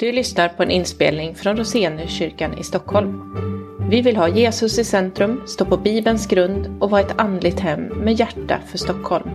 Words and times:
Du 0.00 0.12
lyssnar 0.12 0.48
på 0.48 0.62
en 0.62 0.70
inspelning 0.70 1.34
från 1.34 1.56
Roseniuskyrkan 1.56 2.58
i 2.58 2.64
Stockholm. 2.64 3.34
Vi 3.90 4.00
vill 4.02 4.16
ha 4.16 4.28
Jesus 4.28 4.78
i 4.78 4.84
centrum, 4.84 5.42
stå 5.46 5.64
på 5.64 5.76
Bibelns 5.76 6.26
grund 6.26 6.76
och 6.80 6.90
vara 6.90 7.00
ett 7.00 7.20
andligt 7.20 7.60
hem 7.60 7.82
med 7.82 8.20
hjärta 8.20 8.60
för 8.70 8.78
Stockholm. 8.78 9.30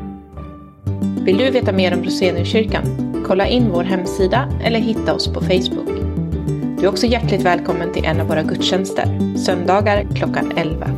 Vill 1.25 1.37
du 1.37 1.51
veta 1.51 1.71
mer 1.71 1.93
om 1.93 2.03
Roseniuskyrkan? 2.03 2.83
Kolla 3.27 3.47
in 3.47 3.69
vår 3.71 3.83
hemsida 3.83 4.49
eller 4.63 4.79
hitta 4.79 5.13
oss 5.13 5.27
på 5.27 5.41
Facebook. 5.41 5.89
Du 6.79 6.85
är 6.85 6.87
också 6.87 7.07
hjärtligt 7.07 7.41
välkommen 7.41 7.93
till 7.93 8.05
en 8.05 8.21
av 8.21 8.27
våra 8.27 8.43
gudstjänster, 8.43 9.37
söndagar 9.37 10.07
klockan 10.15 10.51
11. 10.57 10.91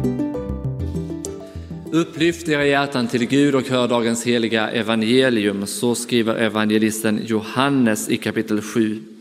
Upplyft 1.91 2.49
era 2.49 2.65
hjärtan 2.65 3.07
till 3.07 3.25
Gud 3.27 3.55
och 3.55 3.67
hör 3.69 3.87
dagens 3.87 4.25
heliga 4.25 4.69
evangelium. 4.69 5.65
Så 5.65 5.95
skriver 5.95 6.35
evangelisten 6.35 7.21
Johannes 7.25 8.09
i 8.09 8.17
kapitel 8.17 8.61
7. 8.61 9.14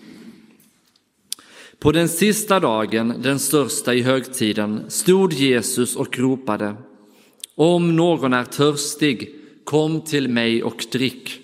På 1.85 1.93
den 1.93 2.09
sista 2.09 2.61
dagen, 2.61 3.15
den 3.23 3.39
största 3.39 3.95
i 3.95 4.03
högtiden, 4.03 4.85
stod 4.89 5.33
Jesus 5.33 5.97
och 5.97 6.19
ropade. 6.19 6.75
Om 7.55 7.97
någon 7.97 8.33
är 8.33 8.45
törstig, 8.45 9.35
kom 9.65 10.01
till 10.01 10.29
mig 10.29 10.63
och 10.63 10.85
drick. 10.93 11.41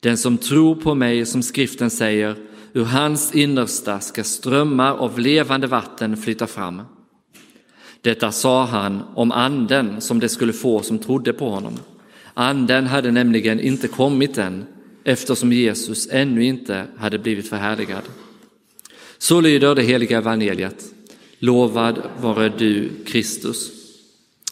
Den 0.00 0.16
som 0.16 0.38
tror 0.38 0.74
på 0.74 0.94
mig, 0.94 1.26
som 1.26 1.42
skriften 1.42 1.90
säger, 1.90 2.36
ur 2.72 2.84
hans 2.84 3.34
innersta 3.34 4.00
ska 4.00 4.24
strömmar 4.24 4.96
av 4.96 5.18
levande 5.18 5.66
vatten 5.66 6.16
flyta 6.16 6.46
fram. 6.46 6.82
Detta 8.00 8.32
sa 8.32 8.64
han 8.64 9.02
om 9.14 9.32
anden 9.32 10.00
som 10.00 10.20
det 10.20 10.28
skulle 10.28 10.52
få 10.52 10.82
som 10.82 10.98
trodde 10.98 11.32
på 11.32 11.48
honom. 11.50 11.74
Anden 12.34 12.86
hade 12.86 13.10
nämligen 13.10 13.60
inte 13.60 13.88
kommit 13.88 14.38
än, 14.38 14.66
eftersom 15.04 15.52
Jesus 15.52 16.08
ännu 16.10 16.44
inte 16.44 16.84
hade 16.96 17.18
blivit 17.18 17.48
förhärligad. 17.48 18.02
Så 19.18 19.40
lyder 19.40 19.74
det 19.74 19.82
heliga 19.82 20.18
evangeliet. 20.18 20.84
Lovad 21.38 22.10
vare 22.20 22.48
du, 22.48 22.90
Kristus. 23.06 23.72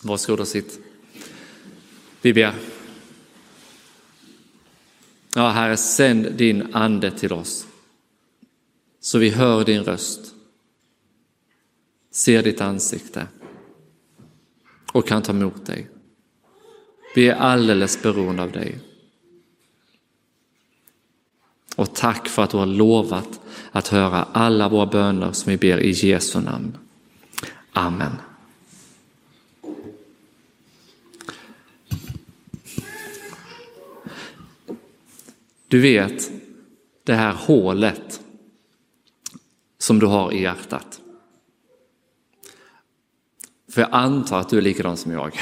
Varsågod 0.02 0.40
och 0.40 0.48
sitt. 0.48 0.80
Vi 2.22 2.32
ber. 2.32 2.54
Ja, 5.34 5.48
Herre, 5.48 5.76
sänd 5.76 6.32
din 6.32 6.74
ande 6.74 7.10
till 7.10 7.32
oss 7.32 7.66
så 9.04 9.18
vi 9.18 9.30
hör 9.30 9.64
din 9.64 9.84
röst, 9.84 10.34
ser 12.10 12.42
ditt 12.42 12.60
ansikte 12.60 13.26
och 14.92 15.08
kan 15.08 15.22
ta 15.22 15.32
emot 15.32 15.66
dig. 15.66 15.90
Vi 17.14 17.28
är 17.28 17.34
alldeles 17.34 18.02
beroende 18.02 18.42
av 18.42 18.52
dig. 18.52 18.78
Och 21.76 21.94
tack 21.94 22.28
för 22.28 22.42
att 22.42 22.50
du 22.50 22.56
har 22.56 22.66
lovat 22.66 23.40
att 23.72 23.88
höra 23.88 24.26
alla 24.32 24.68
våra 24.68 24.86
böner 24.86 25.32
som 25.32 25.50
vi 25.50 25.56
ber 25.56 25.78
i 25.80 25.90
Jesu 25.90 26.40
namn. 26.40 26.76
Amen. 27.72 28.12
Du 35.68 35.80
vet 35.80 36.30
det 37.04 37.14
här 37.14 37.32
hålet 37.32 38.20
som 39.78 39.98
du 39.98 40.06
har 40.06 40.32
i 40.32 40.42
hjärtat. 40.42 41.00
För 43.70 43.80
jag 43.80 43.90
antar 43.92 44.40
att 44.40 44.48
du 44.48 44.58
är 44.58 44.62
likadan 44.62 44.96
som 44.96 45.12
jag. 45.12 45.38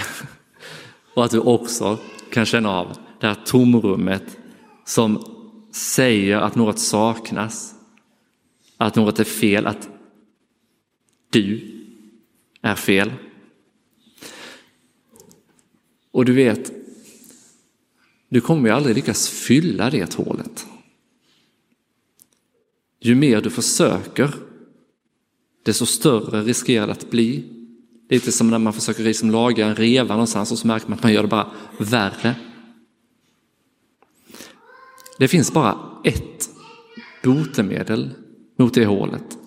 Och 1.14 1.24
att 1.24 1.30
du 1.30 1.38
också 1.38 1.98
kan 2.30 2.46
känna 2.46 2.70
av 2.70 2.96
det 3.20 3.26
här 3.26 3.36
tomrummet 3.44 4.38
som 4.84 5.31
säger 5.72 6.36
att 6.36 6.54
något 6.54 6.78
saknas, 6.78 7.74
att 8.76 8.96
något 8.96 9.20
är 9.20 9.24
fel, 9.24 9.66
att 9.66 9.88
du 11.30 11.78
är 12.62 12.74
fel. 12.74 13.12
Och 16.10 16.24
du 16.24 16.32
vet, 16.32 16.72
du 18.28 18.40
kommer 18.40 18.68
ju 18.68 18.74
aldrig 18.74 18.96
lyckas 18.96 19.28
fylla 19.28 19.90
det 19.90 20.14
hålet. 20.14 20.66
Ju 23.00 23.14
mer 23.14 23.40
du 23.40 23.50
försöker, 23.50 24.34
desto 25.62 25.86
större 25.86 26.42
riskerar 26.42 26.86
det 26.86 26.92
att 26.92 27.10
bli. 27.10 27.44
Lite 28.08 28.32
som 28.32 28.50
när 28.50 28.58
man 28.58 28.72
försöker 28.72 29.02
liksom 29.02 29.30
laga 29.30 29.66
en 29.66 29.76
reva 29.76 30.14
någonstans 30.14 30.52
och 30.52 30.58
så 30.58 30.66
märker 30.66 30.88
man 30.88 30.98
att 30.98 31.02
man 31.02 31.12
gör 31.12 31.22
det 31.22 31.28
bara 31.28 31.50
värre. 31.78 32.34
Det 35.22 35.28
finns 35.28 35.52
bara 35.52 36.00
ett 36.04 36.50
botemedel 37.22 38.10
mot 38.56 38.74
det 38.74 38.86
hålet. 38.86 39.38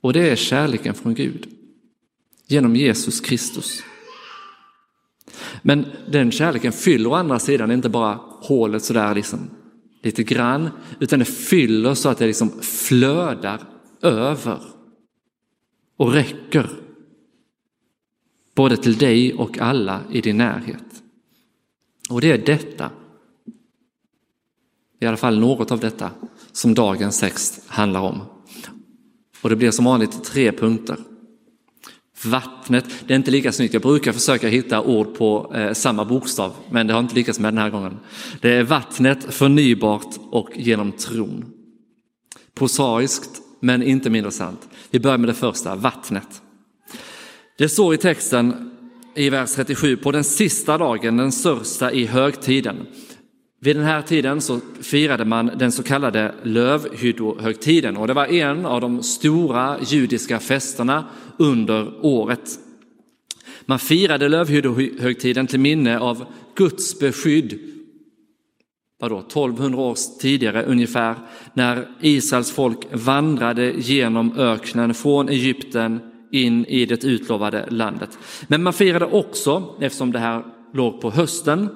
Och 0.00 0.12
det 0.12 0.30
är 0.30 0.36
kärleken 0.36 0.94
från 0.94 1.14
Gud 1.14 1.48
genom 2.46 2.76
Jesus 2.76 3.20
Kristus. 3.20 3.82
Men 5.62 5.86
den 6.08 6.30
kärleken 6.30 6.72
fyller 6.72 7.10
å 7.10 7.14
andra 7.14 7.38
sidan 7.38 7.70
inte 7.70 7.88
bara 7.88 8.14
hålet 8.24 8.84
sådär 8.84 9.14
liksom 9.14 9.50
lite 10.02 10.22
grann, 10.22 10.70
utan 11.00 11.18
det 11.18 11.24
fyller 11.24 11.94
så 11.94 12.08
att 12.08 12.18
det 12.18 12.26
liksom 12.26 12.50
flödar 12.62 13.60
över 14.02 14.62
och 15.96 16.12
räcker 16.12 16.70
både 18.54 18.76
till 18.76 18.98
dig 18.98 19.34
och 19.34 19.58
alla 19.58 20.00
i 20.10 20.20
din 20.20 20.36
närhet. 20.36 21.02
Och 22.10 22.20
det 22.20 22.32
är 22.32 22.38
detta, 22.38 22.90
i 25.00 25.06
alla 25.06 25.16
fall 25.16 25.38
något 25.38 25.70
av 25.70 25.80
detta, 25.80 26.10
som 26.52 26.74
dagens 26.74 27.20
text 27.20 27.62
handlar 27.66 28.00
om. 28.00 28.20
Och 29.42 29.50
det 29.50 29.56
blir 29.56 29.70
som 29.70 29.84
vanligt 29.84 30.24
tre 30.24 30.52
punkter. 30.52 30.96
Vattnet, 32.24 32.84
det 33.06 33.14
är 33.14 33.16
inte 33.16 33.30
lika 33.30 33.52
snyggt. 33.52 33.74
Jag 33.74 33.82
brukar 33.82 34.12
försöka 34.12 34.48
hitta 34.48 34.82
ord 34.82 35.14
på 35.14 35.52
eh, 35.54 35.72
samma 35.72 36.04
bokstav, 36.04 36.52
men 36.70 36.86
det 36.86 36.92
har 36.92 37.00
inte 37.00 37.14
lyckats 37.14 37.38
med 37.38 37.52
den 37.52 37.58
här 37.58 37.70
gången. 37.70 37.98
Det 38.40 38.52
är 38.52 38.62
vattnet, 38.62 39.34
förnybart 39.34 40.16
och 40.30 40.50
genom 40.54 40.92
tron. 40.92 41.44
Prosaiskt, 42.54 43.30
men 43.60 43.82
inte 43.82 44.10
mindre 44.10 44.32
sant. 44.32 44.68
Vi 44.90 45.00
börjar 45.00 45.18
med 45.18 45.28
det 45.28 45.34
första, 45.34 45.74
vattnet. 45.74 46.42
Det 47.58 47.68
står 47.68 47.94
i 47.94 47.98
texten 47.98 48.70
i 49.14 49.30
vers 49.30 49.54
37, 49.54 49.96
på 49.96 50.12
den 50.12 50.24
sista 50.24 50.78
dagen, 50.78 51.16
den 51.16 51.32
största 51.32 51.92
i 51.92 52.06
högtiden. 52.06 52.86
Vid 53.62 53.76
den 53.76 53.84
här 53.84 54.02
tiden 54.02 54.40
så 54.40 54.60
firade 54.80 55.24
man 55.24 55.50
den 55.58 55.72
så 55.72 55.82
kallade 55.82 56.34
lövhyddohögtiden 56.42 57.96
och 57.96 58.06
det 58.06 58.14
var 58.14 58.26
en 58.26 58.66
av 58.66 58.80
de 58.80 59.02
stora 59.02 59.76
judiska 59.86 60.38
festerna 60.38 61.04
under 61.38 62.06
året. 62.06 62.58
Man 63.66 63.78
firade 63.78 64.28
lövhyddohögtiden 64.28 65.46
till 65.46 65.60
minne 65.60 65.98
av 65.98 66.24
Guds 66.54 66.98
beskydd, 66.98 67.58
vadå, 69.00 69.18
1200 69.18 69.80
år 69.80 69.96
tidigare 70.20 70.64
ungefär, 70.64 71.14
när 71.54 71.88
Israels 72.00 72.50
folk 72.50 72.78
vandrade 72.92 73.72
genom 73.76 74.38
öknen 74.38 74.94
från 74.94 75.28
Egypten 75.28 76.00
in 76.32 76.64
i 76.64 76.86
det 76.86 77.04
utlovade 77.04 77.66
landet. 77.70 78.18
Men 78.48 78.62
man 78.62 78.72
firade 78.72 79.06
också, 79.06 79.74
eftersom 79.80 80.12
det 80.12 80.18
här 80.18 80.44
låg 80.72 81.00
på 81.00 81.10
hösten, 81.10 81.68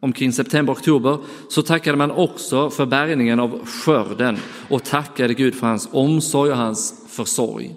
omkring 0.00 0.32
september-oktober, 0.32 1.18
så 1.48 1.62
tackade 1.62 1.96
man 1.98 2.10
också 2.10 2.70
för 2.70 2.86
bärgningen 2.86 3.40
av 3.40 3.66
skörden 3.66 4.38
och 4.68 4.84
tackade 4.84 5.34
Gud 5.34 5.54
för 5.54 5.66
hans 5.66 5.88
omsorg 5.92 6.50
och 6.50 6.56
hans 6.56 7.06
försorg. 7.08 7.74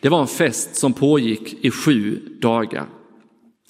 Det 0.00 0.08
var 0.08 0.20
en 0.20 0.26
fest 0.26 0.76
som 0.76 0.92
pågick 0.92 1.64
i 1.64 1.70
sju 1.70 2.20
dagar. 2.40 2.86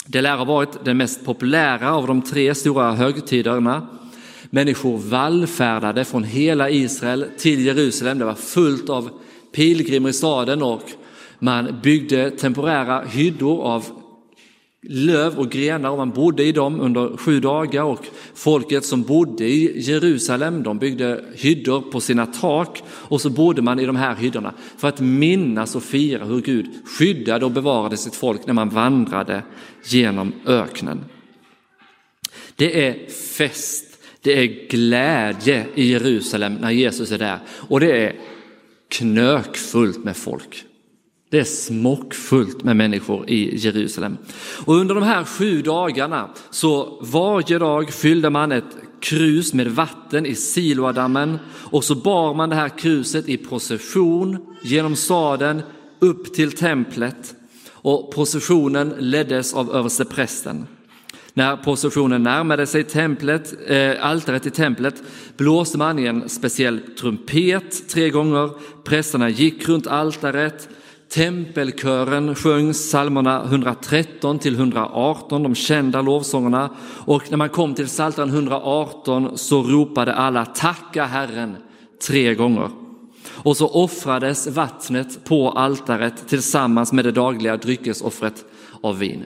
Det 0.06 0.20
lär 0.20 0.36
ha 0.36 0.44
varit 0.44 0.84
den 0.84 0.96
mest 0.96 1.24
populära 1.24 1.94
av 1.94 2.06
de 2.06 2.22
tre 2.22 2.54
stora 2.54 2.92
högtiderna. 2.92 3.88
Människor 4.50 4.98
vallfärdade 4.98 6.04
från 6.04 6.24
hela 6.24 6.70
Israel 6.70 7.24
till 7.38 7.66
Jerusalem. 7.66 8.18
Det 8.18 8.24
var 8.24 8.34
fullt 8.34 8.90
av 8.90 9.10
pilgrimer 9.54 10.10
i 10.10 10.12
staden 10.12 10.62
och 10.62 10.82
man 11.38 11.80
byggde 11.82 12.30
temporära 12.30 13.04
hyddor 13.04 13.62
av 13.62 13.99
löv 14.82 15.38
och 15.38 15.50
grenar 15.50 15.90
och 15.90 15.96
man 15.96 16.10
bodde 16.10 16.44
i 16.44 16.52
dem 16.52 16.80
under 16.80 17.16
sju 17.16 17.40
dagar 17.40 17.82
och 17.82 18.06
folket 18.34 18.84
som 18.84 19.02
bodde 19.02 19.44
i 19.44 19.80
Jerusalem 19.80 20.62
de 20.62 20.78
byggde 20.78 21.24
hyddor 21.34 21.80
på 21.80 22.00
sina 22.00 22.26
tak 22.26 22.82
och 22.88 23.20
så 23.20 23.30
bodde 23.30 23.62
man 23.62 23.80
i 23.80 23.86
de 23.86 23.96
här 23.96 24.14
hyddorna 24.14 24.54
för 24.78 24.88
att 24.88 25.00
minnas 25.00 25.76
och 25.76 25.82
fira 25.82 26.24
hur 26.24 26.40
Gud 26.40 26.66
skyddade 26.98 27.44
och 27.44 27.50
bevarade 27.50 27.96
sitt 27.96 28.14
folk 28.14 28.46
när 28.46 28.54
man 28.54 28.68
vandrade 28.68 29.42
genom 29.84 30.32
öknen. 30.46 31.04
Det 32.56 32.86
är 32.86 33.10
fest, 33.10 33.98
det 34.20 34.32
är 34.32 34.68
glädje 34.68 35.66
i 35.74 35.90
Jerusalem 35.90 36.54
när 36.54 36.70
Jesus 36.70 37.12
är 37.12 37.18
där 37.18 37.38
och 37.48 37.80
det 37.80 38.06
är 38.06 38.14
knökfullt 38.88 40.04
med 40.04 40.16
folk. 40.16 40.64
Det 41.30 41.38
är 41.38 41.44
smockfullt 41.44 42.64
med 42.64 42.76
människor 42.76 43.30
i 43.30 43.56
Jerusalem. 43.56 44.16
Och 44.64 44.74
under 44.74 44.94
de 44.94 45.04
här 45.04 45.24
sju 45.24 45.62
dagarna 45.62 46.30
så 46.50 46.98
varje 47.02 47.58
dag 47.58 47.92
fyllde 47.92 48.30
man 48.30 48.52
ett 48.52 48.76
krus 49.00 49.54
med 49.54 49.68
vatten 49.68 50.26
i 50.26 50.34
Siloadammen 50.34 51.38
och 51.48 51.84
så 51.84 51.94
bar 51.94 52.34
man 52.34 52.48
det 52.48 52.56
här 52.56 52.68
kruset 52.68 53.28
i 53.28 53.36
procession 53.36 54.38
genom 54.62 54.96
staden 54.96 55.62
upp 55.98 56.34
till 56.34 56.52
templet 56.52 57.34
och 57.70 58.14
processionen 58.14 58.94
leddes 58.98 59.54
av 59.54 59.70
översteprästen. 59.70 60.66
När 61.34 61.56
processionen 61.56 62.22
närmade 62.22 62.66
sig 62.66 62.84
templet, 62.84 63.70
äh, 63.70 64.06
altaret 64.06 64.46
i 64.46 64.50
templet 64.50 65.02
blåste 65.36 65.78
man 65.78 65.98
i 65.98 66.06
en 66.06 66.28
speciell 66.28 66.80
trumpet 67.00 67.88
tre 67.88 68.10
gånger. 68.10 68.50
Prästerna 68.84 69.28
gick 69.28 69.68
runt 69.68 69.86
altaret. 69.86 70.68
Tempelkören 71.12 72.34
sjöng 72.34 72.72
psalmerna 72.72 73.44
113 73.44 74.38
till 74.38 74.54
118, 74.54 75.42
de 75.42 75.54
kända 75.54 76.02
lovsångerna. 76.02 76.70
Och 77.06 77.30
när 77.30 77.36
man 77.36 77.48
kom 77.48 77.74
till 77.74 77.86
psaltaren 77.86 78.28
118 78.28 79.38
så 79.38 79.62
ropade 79.62 80.14
alla 80.14 80.46
tacka 80.46 81.04
Herren 81.04 81.56
tre 82.06 82.34
gånger. 82.34 82.70
Och 83.28 83.56
så 83.56 83.68
offrades 83.68 84.46
vattnet 84.46 85.24
på 85.24 85.50
altaret 85.50 86.28
tillsammans 86.28 86.92
med 86.92 87.04
det 87.04 87.12
dagliga 87.12 87.56
dryckesoffret 87.56 88.44
av 88.82 88.98
vin. 88.98 89.24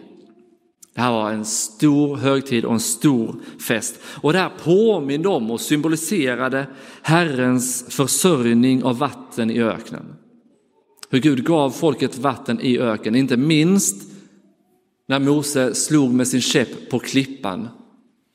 Det 0.94 1.00
här 1.00 1.12
var 1.12 1.30
en 1.30 1.44
stor 1.44 2.16
högtid 2.16 2.64
och 2.64 2.72
en 2.72 2.80
stor 2.80 3.36
fest. 3.68 4.00
Och 4.04 4.32
det 4.32 4.38
här 4.38 4.52
påminde 4.64 5.28
om 5.28 5.50
och 5.50 5.60
symboliserade 5.60 6.66
Herrens 7.02 7.96
försörjning 7.96 8.84
av 8.84 8.98
vatten 8.98 9.50
i 9.50 9.62
öknen. 9.62 10.16
Hur 11.10 11.20
Gud 11.20 11.44
gav 11.44 11.70
folket 11.70 12.18
vatten 12.18 12.60
i 12.60 12.78
öken, 12.78 13.14
inte 13.14 13.36
minst 13.36 14.10
när 15.08 15.18
Mose 15.18 15.74
slog 15.74 16.14
med 16.14 16.28
sin 16.28 16.40
käpp 16.40 16.90
på 16.90 16.98
klippan 16.98 17.68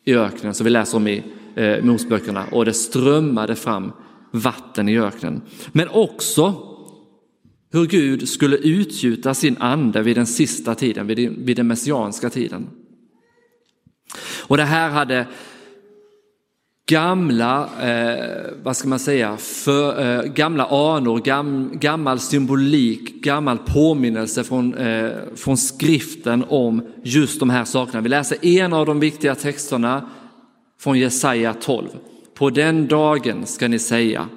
i 0.05 0.15
öknen 0.15 0.53
som 0.53 0.63
vi 0.63 0.69
läser 0.69 0.97
om 0.97 1.07
i 1.07 1.23
eh, 1.55 1.83
Moseböckerna 1.83 2.45
och 2.51 2.65
det 2.65 2.73
strömmade 2.73 3.55
fram 3.55 3.91
vatten 4.31 4.89
i 4.89 4.99
öknen. 4.99 5.41
Men 5.71 5.89
också 5.89 6.65
hur 7.71 7.87
Gud 7.87 8.29
skulle 8.29 8.57
utgjuta 8.57 9.33
sin 9.33 9.57
ande 9.57 10.01
vid 10.01 10.17
den 10.17 10.27
sista 10.27 10.75
tiden, 10.75 11.07
vid 11.45 11.57
den 11.57 11.67
messianska 11.67 12.29
tiden. 12.29 12.67
Och 14.47 14.57
det 14.57 14.63
här 14.63 14.89
hade 14.89 15.27
gamla, 16.89 17.69
eh, 17.81 18.53
vad 18.63 18.77
ska 18.77 18.87
man 18.87 18.99
säga, 18.99 19.37
för, 19.37 20.01
eh, 20.01 20.23
gamla 20.23 20.65
anor, 20.65 21.19
gam, 21.19 21.71
gammal 21.73 22.19
symbolik, 22.19 23.23
gammal 23.23 23.57
påminnelse 23.57 24.43
från, 24.43 24.73
eh, 24.73 25.11
från 25.35 25.57
skriften 25.57 26.45
om 26.49 26.87
just 27.03 27.39
de 27.39 27.49
här 27.49 27.65
sakerna. 27.65 28.01
Vi 28.01 28.09
läser 28.09 28.45
en 28.45 28.73
av 28.73 28.85
de 28.85 28.99
viktiga 28.99 29.35
texterna 29.35 30.09
från 30.79 30.99
Jesaja 30.99 31.53
12. 31.53 31.87
På 32.37 32.49
den 32.49 32.87
dagen 32.87 33.45
ska 33.45 33.67
ni 33.67 33.79
säga 33.79 34.29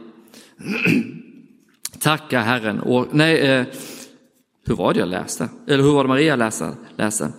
Tacka 1.98 2.40
Herren. 2.40 2.80
Och, 2.80 3.06
nej, 3.10 3.38
eh, 3.40 3.64
hur 4.66 4.74
var 4.74 4.94
det 4.94 5.00
jag 5.00 5.08
läste? 5.08 5.48
Eller 5.66 5.82
hur 5.82 5.92
var 5.92 6.04
det 6.04 6.08
Maria 6.08 6.36
läste? 6.36 6.70
läste? 6.96 7.32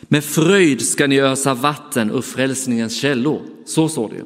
Med 0.00 0.24
fröjd 0.24 0.82
ska 0.82 1.06
ni 1.06 1.20
ösa 1.20 1.54
vatten 1.54 2.10
ur 2.10 2.20
frälsningens 2.20 2.96
källor. 3.00 3.40
Så 3.66 3.88
står 3.88 4.08
det 4.08 4.16
ju. 4.16 4.24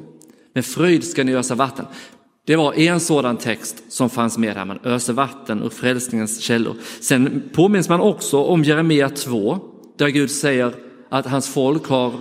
Med 0.53 0.65
fröjd 0.65 1.03
ska 1.03 1.23
ni 1.23 1.35
ösa 1.35 1.55
vatten. 1.55 1.85
Det 2.45 2.55
var 2.55 2.73
en 2.73 2.99
sådan 2.99 3.37
text 3.37 3.83
som 3.89 4.09
fanns 4.09 4.37
med 4.37 4.55
här, 4.55 4.65
man 4.65 4.79
öser 4.83 5.13
vatten 5.13 5.63
ur 5.63 5.69
frälsningens 5.69 6.41
källor. 6.41 6.75
Sen 6.99 7.43
påminns 7.53 7.89
man 7.89 7.99
också 8.01 8.43
om 8.43 8.63
Jeremia 8.63 9.09
2, 9.09 9.59
där 9.97 10.07
Gud 10.07 10.31
säger 10.31 10.73
att 11.09 11.25
hans 11.25 11.49
folk 11.49 11.87
har 11.87 12.13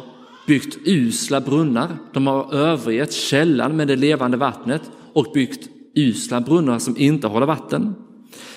byggt 0.47 0.79
usla 0.85 1.41
brunnar. 1.41 1.97
De 2.13 2.27
har 2.27 2.55
övergett 2.55 3.13
källan 3.13 3.77
med 3.77 3.89
det 3.89 3.97
levande 3.97 4.37
vattnet 4.37 4.83
och 5.13 5.27
byggt 5.35 5.69
usla 5.95 6.41
brunnar 6.41 6.79
som 6.79 6.97
inte 6.97 7.27
håller 7.27 7.47
vatten. 7.47 7.95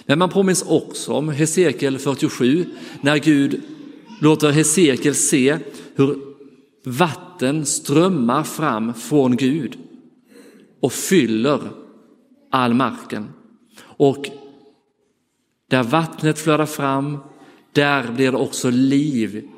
Men 0.06 0.20
man 0.20 0.30
påminns 0.30 0.66
också 0.68 1.14
om 1.14 1.30
Hesekiel 1.30 1.98
47 1.98 2.66
när 3.02 3.18
Gud 3.18 3.62
låter 4.22 4.52
Hesekiel 4.52 5.16
se 5.16 5.58
hur 5.96 6.35
vatten 6.86 7.66
strömmar 7.66 8.44
fram 8.44 8.94
från 8.94 9.36
Gud 9.36 9.78
och 10.80 10.94
fyller 10.94 11.60
all 12.52 12.74
marken. 12.74 13.30
Och 13.82 14.30
där 15.70 15.84
vattnet 15.84 16.40
flödar 16.40 16.66
fram, 16.66 17.18
där 17.72 18.12
blir 18.12 18.32
det 18.32 18.38
också 18.38 18.70
liv 18.70 19.50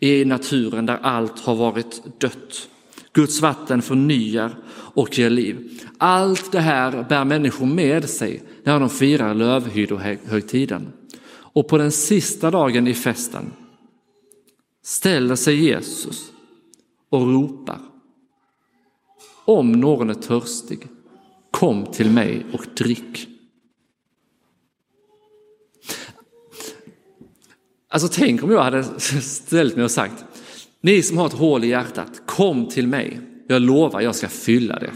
i 0.00 0.24
naturen 0.24 0.86
där 0.86 0.98
allt 1.02 1.40
har 1.40 1.54
varit 1.54 2.20
dött. 2.20 2.68
Guds 3.12 3.40
vatten 3.40 3.82
förnyar 3.82 4.56
och 4.70 5.18
ger 5.18 5.30
liv. 5.30 5.80
Allt 5.98 6.52
det 6.52 6.60
här 6.60 7.06
bär 7.08 7.24
människor 7.24 7.66
med 7.66 8.10
sig 8.10 8.42
när 8.64 8.80
de 8.80 8.90
firar 8.90 9.34
lövhyddohögtiden. 9.34 10.92
Och 11.30 11.68
på 11.68 11.78
den 11.78 11.92
sista 11.92 12.50
dagen 12.50 12.88
i 12.88 12.94
festen 12.94 13.52
ställer 14.82 15.34
sig 15.34 15.54
Jesus 15.54 16.32
och 17.10 17.32
ropar. 17.32 17.78
Om 19.44 19.72
någon 19.72 20.10
är 20.10 20.14
törstig, 20.14 20.88
kom 21.50 21.86
till 21.86 22.10
mig 22.10 22.46
och 22.52 22.66
drick. 22.76 23.28
Alltså 27.88 28.08
tänk 28.08 28.42
om 28.42 28.50
jag 28.50 28.62
hade 28.62 28.84
ställt 29.22 29.76
mig 29.76 29.84
och 29.84 29.90
sagt, 29.90 30.24
ni 30.80 31.02
som 31.02 31.18
har 31.18 31.26
ett 31.26 31.32
hål 31.32 31.64
i 31.64 31.68
hjärtat, 31.68 32.22
kom 32.26 32.68
till 32.68 32.88
mig. 32.88 33.20
Jag 33.46 33.62
lovar, 33.62 34.00
jag 34.00 34.14
ska 34.14 34.28
fylla 34.28 34.78
det. 34.78 34.92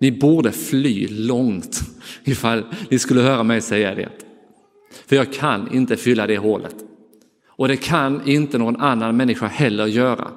Ni 0.00 0.12
borde 0.12 0.52
fly 0.52 1.08
långt 1.08 1.80
ifall 2.24 2.64
ni 2.90 2.98
skulle 2.98 3.20
höra 3.20 3.42
mig 3.42 3.60
säga 3.60 3.94
det. 3.94 4.08
För 5.06 5.16
jag 5.16 5.32
kan 5.32 5.74
inte 5.74 5.96
fylla 5.96 6.26
det 6.26 6.38
hålet. 6.38 6.85
Och 7.56 7.68
det 7.68 7.76
kan 7.76 8.28
inte 8.28 8.58
någon 8.58 8.76
annan 8.76 9.16
människa 9.16 9.46
heller 9.46 9.86
göra. 9.86 10.30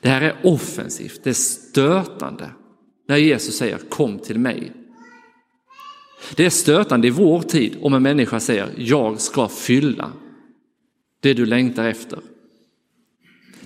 Det 0.00 0.08
här 0.08 0.22
är 0.22 0.36
offensivt, 0.42 1.24
det 1.24 1.30
är 1.30 1.34
stötande 1.34 2.50
när 3.08 3.16
Jesus 3.16 3.56
säger 3.56 3.78
kom 3.78 4.18
till 4.18 4.38
mig. 4.38 4.72
Det 6.36 6.46
är 6.46 6.50
stötande 6.50 7.06
i 7.06 7.10
vår 7.10 7.42
tid 7.42 7.76
om 7.80 7.94
en 7.94 8.02
människa 8.02 8.40
säger 8.40 8.70
jag 8.76 9.20
ska 9.20 9.48
fylla 9.48 10.12
det 11.20 11.34
du 11.34 11.46
längtar 11.46 11.84
efter. 11.84 12.18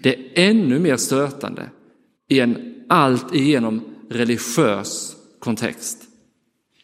Det 0.00 0.14
är 0.14 0.50
ännu 0.50 0.78
mer 0.78 0.96
stötande 0.96 1.70
i 2.28 2.40
en 2.40 2.74
allt 2.88 3.34
igenom 3.34 3.82
religiös 4.10 5.16
kontext. 5.38 6.04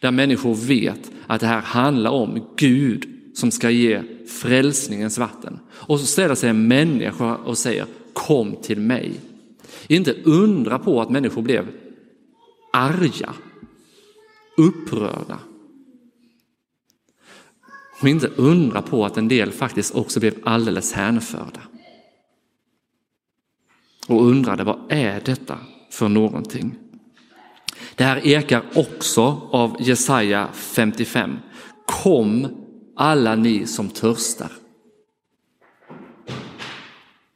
Där 0.01 0.11
människor 0.11 0.55
vet 0.55 1.13
att 1.27 1.41
det 1.41 1.47
här 1.47 1.61
handlar 1.61 2.11
om 2.11 2.47
Gud 2.57 3.14
som 3.35 3.51
ska 3.51 3.71
ge 3.71 4.03
frälsningens 4.27 5.19
vatten. 5.19 5.61
Och 5.71 6.01
så 6.01 6.07
ställer 6.07 6.35
sig 6.35 6.51
en 6.51 6.69
människa 6.69 7.37
och 7.37 7.59
säger 7.59 7.87
kom 8.13 8.57
till 8.63 8.81
mig. 8.81 9.21
Inte 9.87 10.13
undra 10.25 10.79
på 10.79 11.01
att 11.01 11.11
människor 11.11 11.43
blev 11.43 11.69
arga, 12.73 13.35
upprörda. 14.57 15.39
Och 18.01 18.09
inte 18.09 18.27
undra 18.37 18.83
på 18.83 19.05
att 19.05 19.17
en 19.17 19.29
del 19.29 19.53
faktiskt 19.53 19.95
också 19.95 20.21
blev 20.21 20.35
alldeles 20.45 20.93
hänförda 20.93 21.61
och 24.07 24.27
undrade 24.27 24.65
vad 24.65 24.81
är 24.89 25.21
detta 25.25 25.59
för 25.91 26.09
någonting? 26.09 26.75
Det 27.95 28.05
här 28.05 28.27
ekar 28.27 28.63
också 28.75 29.23
av 29.51 29.77
Jesaja 29.81 30.49
55. 30.53 31.39
Kom 31.87 32.64
alla 32.97 33.35
ni 33.35 33.67
som 33.67 33.89
törstar. 33.89 34.53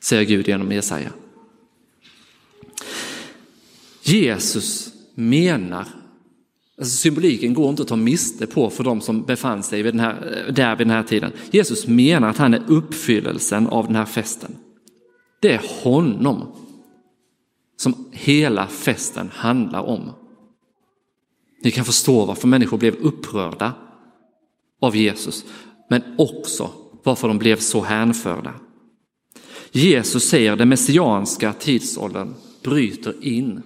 Säger 0.02 0.24
Gud 0.24 0.48
genom 0.48 0.72
Jesaja. 0.72 1.10
Jesus 4.02 4.92
menar, 5.14 5.86
alltså 6.78 6.96
symboliken 6.96 7.54
går 7.54 7.70
inte 7.70 7.82
att 7.82 7.88
ta 7.88 7.96
miste 7.96 8.46
på 8.46 8.70
för 8.70 8.84
de 8.84 9.00
som 9.00 9.22
befann 9.22 9.62
sig 9.62 9.82
vid 9.82 9.94
den 9.94 10.00
här, 10.00 10.46
där 10.56 10.76
vid 10.76 10.86
den 10.86 10.96
här 10.96 11.02
tiden. 11.02 11.32
Jesus 11.50 11.86
menar 11.86 12.28
att 12.28 12.36
han 12.36 12.54
är 12.54 12.62
uppfyllelsen 12.66 13.66
av 13.66 13.86
den 13.86 13.96
här 13.96 14.04
festen. 14.04 14.56
Det 15.40 15.52
är 15.52 15.62
honom 15.82 16.52
som 17.76 18.08
hela 18.12 18.66
festen 18.66 19.30
handlar 19.32 19.82
om. 19.82 20.10
Ni 21.62 21.70
kan 21.70 21.84
förstå 21.84 22.24
varför 22.24 22.48
människor 22.48 22.78
blev 22.78 22.94
upprörda 22.94 23.74
av 24.80 24.96
Jesus, 24.96 25.44
men 25.90 26.02
också 26.18 26.70
varför 27.02 27.28
de 27.28 27.38
blev 27.38 27.56
så 27.56 27.82
hänförda. 27.82 28.54
Jesus 29.72 30.28
säger 30.28 30.56
den 30.56 30.68
messianska 30.68 31.52
tidsåldern 31.52 32.34
bryter 32.62 33.14
in. 33.24 33.62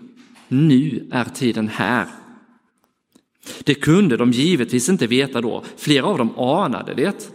Nu 0.48 1.08
är 1.12 1.24
tiden 1.24 1.68
här. 1.68 2.06
Det 3.64 3.74
kunde 3.74 4.16
de 4.16 4.30
givetvis 4.30 4.88
inte 4.88 5.06
veta 5.06 5.40
då, 5.40 5.64
flera 5.76 6.06
av 6.06 6.18
dem 6.18 6.38
anade 6.38 6.94
det. 6.94 7.32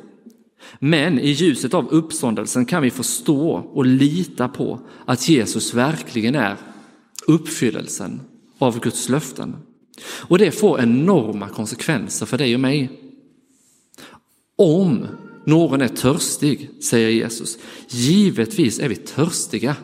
Men 0.80 1.20
i 1.20 1.30
ljuset 1.30 1.74
av 1.74 1.88
uppståndelsen 1.88 2.66
kan 2.66 2.84
vi 2.84 2.90
förstå 2.90 3.52
och 3.74 3.86
lita 3.86 4.48
på 4.48 4.80
att 5.06 5.30
Jesus 5.30 5.74
verkligen 5.74 6.36
är 6.36 6.58
uppfyllelsen 7.28 8.22
av 8.58 8.80
Guds 8.80 9.10
löften. 9.10 9.56
Och 10.22 10.38
det 10.38 10.52
får 10.52 10.82
enorma 10.82 11.50
konsekvenser 11.50 12.26
för 12.26 12.38
dig 12.38 12.54
och 12.54 12.60
mig. 12.60 13.07
Om 14.58 15.08
någon 15.46 15.82
är 15.82 15.88
törstig, 15.88 16.70
säger 16.84 17.10
Jesus, 17.10 17.58
givetvis 17.90 18.80
är 18.80 18.90
vi 18.90 18.96
törstiga. 18.96 19.76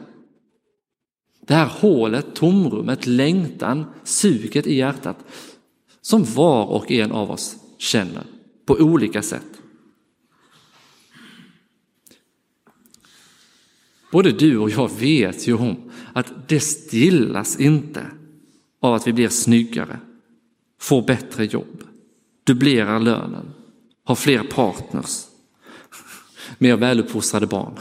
Det 1.47 1.53
här 1.53 1.65
hålet, 1.65 2.35
tomrummet, 2.35 3.07
längtan, 3.07 3.85
suget 4.03 4.67
i 4.67 4.75
hjärtat 4.75 5.17
som 6.01 6.23
var 6.23 6.65
och 6.65 6.91
en 6.91 7.11
av 7.11 7.31
oss 7.31 7.55
känner 7.77 8.23
på 8.65 8.73
olika 8.73 9.21
sätt. 9.21 9.61
Både 14.11 14.31
du 14.31 14.57
och 14.57 14.69
jag 14.69 14.91
vet 14.99 15.47
ju 15.47 15.53
om 15.53 15.91
att 16.13 16.49
det 16.49 16.59
stillas 16.59 17.59
inte 17.59 18.07
av 18.79 18.93
att 18.93 19.07
vi 19.07 19.13
blir 19.13 19.29
snyggare, 19.29 19.99
får 20.79 21.01
bättre 21.01 21.45
jobb, 21.45 21.83
dubblerar 22.43 22.99
lönen, 22.99 23.53
har 24.03 24.15
fler 24.15 24.43
partners, 24.43 25.25
mer 26.57 26.75
väluppfostrade 26.75 27.47
barn. 27.47 27.77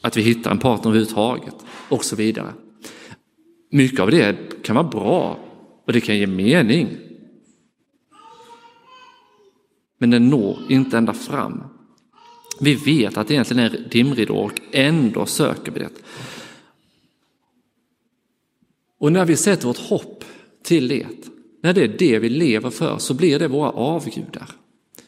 Att 0.00 0.16
vi 0.16 0.22
hittar 0.22 0.50
en 0.50 0.58
partner 0.58 0.90
överhuvudtaget 0.90 1.54
och 1.88 2.04
så 2.04 2.16
vidare. 2.16 2.54
Mycket 3.70 4.00
av 4.00 4.10
det 4.10 4.62
kan 4.62 4.76
vara 4.76 4.88
bra 4.88 5.38
och 5.84 5.92
det 5.92 6.00
kan 6.00 6.18
ge 6.18 6.26
mening. 6.26 6.98
Men 9.98 10.10
den 10.10 10.28
når 10.28 10.58
inte 10.68 10.98
ända 10.98 11.12
fram. 11.12 11.62
Vi 12.60 12.74
vet 12.74 13.16
att 13.16 13.28
det 13.28 13.34
egentligen 13.34 13.64
är 13.64 13.88
dimridå 13.90 14.34
och 14.34 14.60
ändå 14.72 15.26
söker 15.26 15.72
vi 15.72 15.80
det. 15.80 15.90
Och 18.98 19.12
när 19.12 19.24
vi 19.24 19.36
sätter 19.36 19.66
vårt 19.66 19.78
hopp 19.78 20.24
till 20.62 20.88
det, 20.88 21.06
när 21.60 21.72
det 21.72 21.84
är 21.84 21.88
det 21.98 22.18
vi 22.18 22.28
lever 22.28 22.70
för, 22.70 22.98
så 22.98 23.14
blir 23.14 23.38
det 23.38 23.48
våra 23.48 23.70
avgudar. 23.70 24.50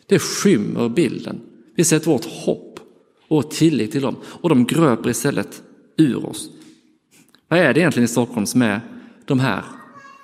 Det 0.06 0.18
skymmer 0.18 0.88
bilden. 0.88 1.40
Vi 1.76 1.84
sätter 1.84 2.10
vårt 2.10 2.24
hopp 2.24 2.80
och 3.28 3.50
tillit 3.50 3.92
till 3.92 4.02
dem 4.02 4.16
och 4.24 4.48
de 4.48 4.64
gröper 4.64 5.10
istället 5.10 5.62
ur 5.96 6.26
oss. 6.26 6.50
Vad 7.48 7.58
är 7.58 7.74
det 7.74 7.80
egentligen 7.80 8.04
i 8.04 8.08
Stockholm 8.08 8.46
som 8.46 8.62
är 8.62 8.80
de 9.24 9.40
här 9.40 9.64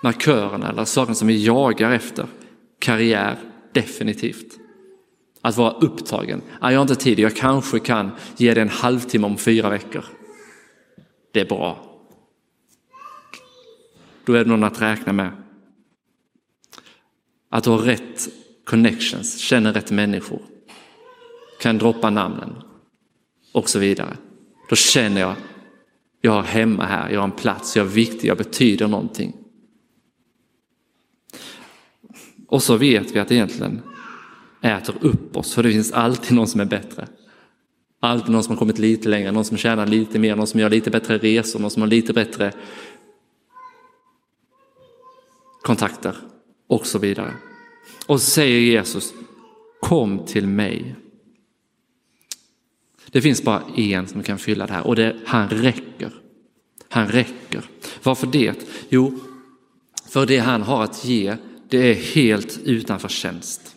markörerna 0.02 0.68
eller 0.68 0.84
sakerna 0.84 1.14
som 1.14 1.28
vi 1.28 1.44
jagar 1.44 1.90
efter? 1.90 2.26
Karriär, 2.78 3.38
definitivt. 3.72 4.58
Att 5.40 5.56
vara 5.56 5.72
upptagen. 5.72 6.42
jag 6.60 6.72
har 6.72 6.82
inte 6.82 6.94
tid, 6.94 7.18
jag 7.18 7.36
kanske 7.36 7.78
kan 7.78 8.10
ge 8.36 8.54
dig 8.54 8.62
en 8.62 8.68
halvtimme 8.68 9.26
om 9.26 9.36
fyra 9.36 9.70
veckor. 9.70 10.04
Det 11.32 11.40
är 11.40 11.46
bra. 11.46 11.84
Då 14.24 14.32
är 14.32 14.44
det 14.44 14.50
någon 14.50 14.64
att 14.64 14.82
räkna 14.82 15.12
med. 15.12 15.30
Att 17.48 17.64
du 17.64 17.70
har 17.70 17.78
rätt 17.78 18.28
connections, 18.64 19.38
känner 19.38 19.72
rätt 19.72 19.90
människor, 19.90 20.42
kan 21.60 21.78
droppa 21.78 22.10
namnen 22.10 22.54
och 23.52 23.68
så 23.68 23.78
vidare. 23.78 24.16
Då 24.68 24.76
känner 24.76 25.20
jag, 25.20 25.34
jag 26.20 26.32
har 26.32 26.42
hemma 26.42 26.84
här, 26.84 27.10
jag 27.10 27.20
har 27.20 27.24
en 27.24 27.32
plats, 27.32 27.76
jag 27.76 27.86
är 27.86 27.90
viktig, 27.90 28.28
jag 28.28 28.38
betyder 28.38 28.88
någonting. 28.88 29.36
Och 32.48 32.62
så 32.62 32.76
vet 32.76 33.10
vi 33.10 33.18
att 33.18 33.28
det 33.28 33.34
egentligen 33.34 33.82
äter 34.62 34.94
upp 35.00 35.36
oss, 35.36 35.54
för 35.54 35.62
det 35.62 35.72
finns 35.72 35.92
alltid 35.92 36.36
någon 36.36 36.46
som 36.46 36.60
är 36.60 36.64
bättre. 36.64 37.08
Alltid 38.00 38.30
någon 38.30 38.42
som 38.42 38.52
har 38.52 38.58
kommit 38.58 38.78
lite 38.78 39.08
längre, 39.08 39.32
någon 39.32 39.44
som 39.44 39.56
tjänar 39.56 39.86
lite 39.86 40.18
mer, 40.18 40.36
någon 40.36 40.46
som 40.46 40.60
gör 40.60 40.70
lite 40.70 40.90
bättre 40.90 41.18
resor, 41.18 41.60
någon 41.60 41.70
som 41.70 41.82
har 41.82 41.88
lite 41.88 42.12
bättre 42.12 42.52
kontakter 45.62 46.16
och 46.68 46.86
så 46.86 46.98
vidare. 46.98 47.34
Och 48.06 48.20
så 48.20 48.30
säger 48.30 48.60
Jesus, 48.60 49.12
kom 49.80 50.26
till 50.26 50.46
mig. 50.46 50.94
Det 53.10 53.20
finns 53.20 53.42
bara 53.42 53.62
en 53.76 54.06
som 54.06 54.22
kan 54.22 54.38
fylla 54.38 54.66
det 54.66 54.72
här 54.72 54.86
och 54.86 54.96
det, 54.96 55.16
han 55.26 55.48
räcker. 55.48 56.12
Han 56.88 57.08
räcker. 57.08 57.64
Varför 58.02 58.26
det? 58.26 58.66
Jo, 58.88 59.18
för 60.08 60.26
det 60.26 60.38
han 60.38 60.62
har 60.62 60.84
att 60.84 61.04
ge, 61.04 61.36
det 61.68 61.78
är 61.78 61.94
helt 61.94 62.60
utan 62.64 63.00
förtjänst. 63.00 63.76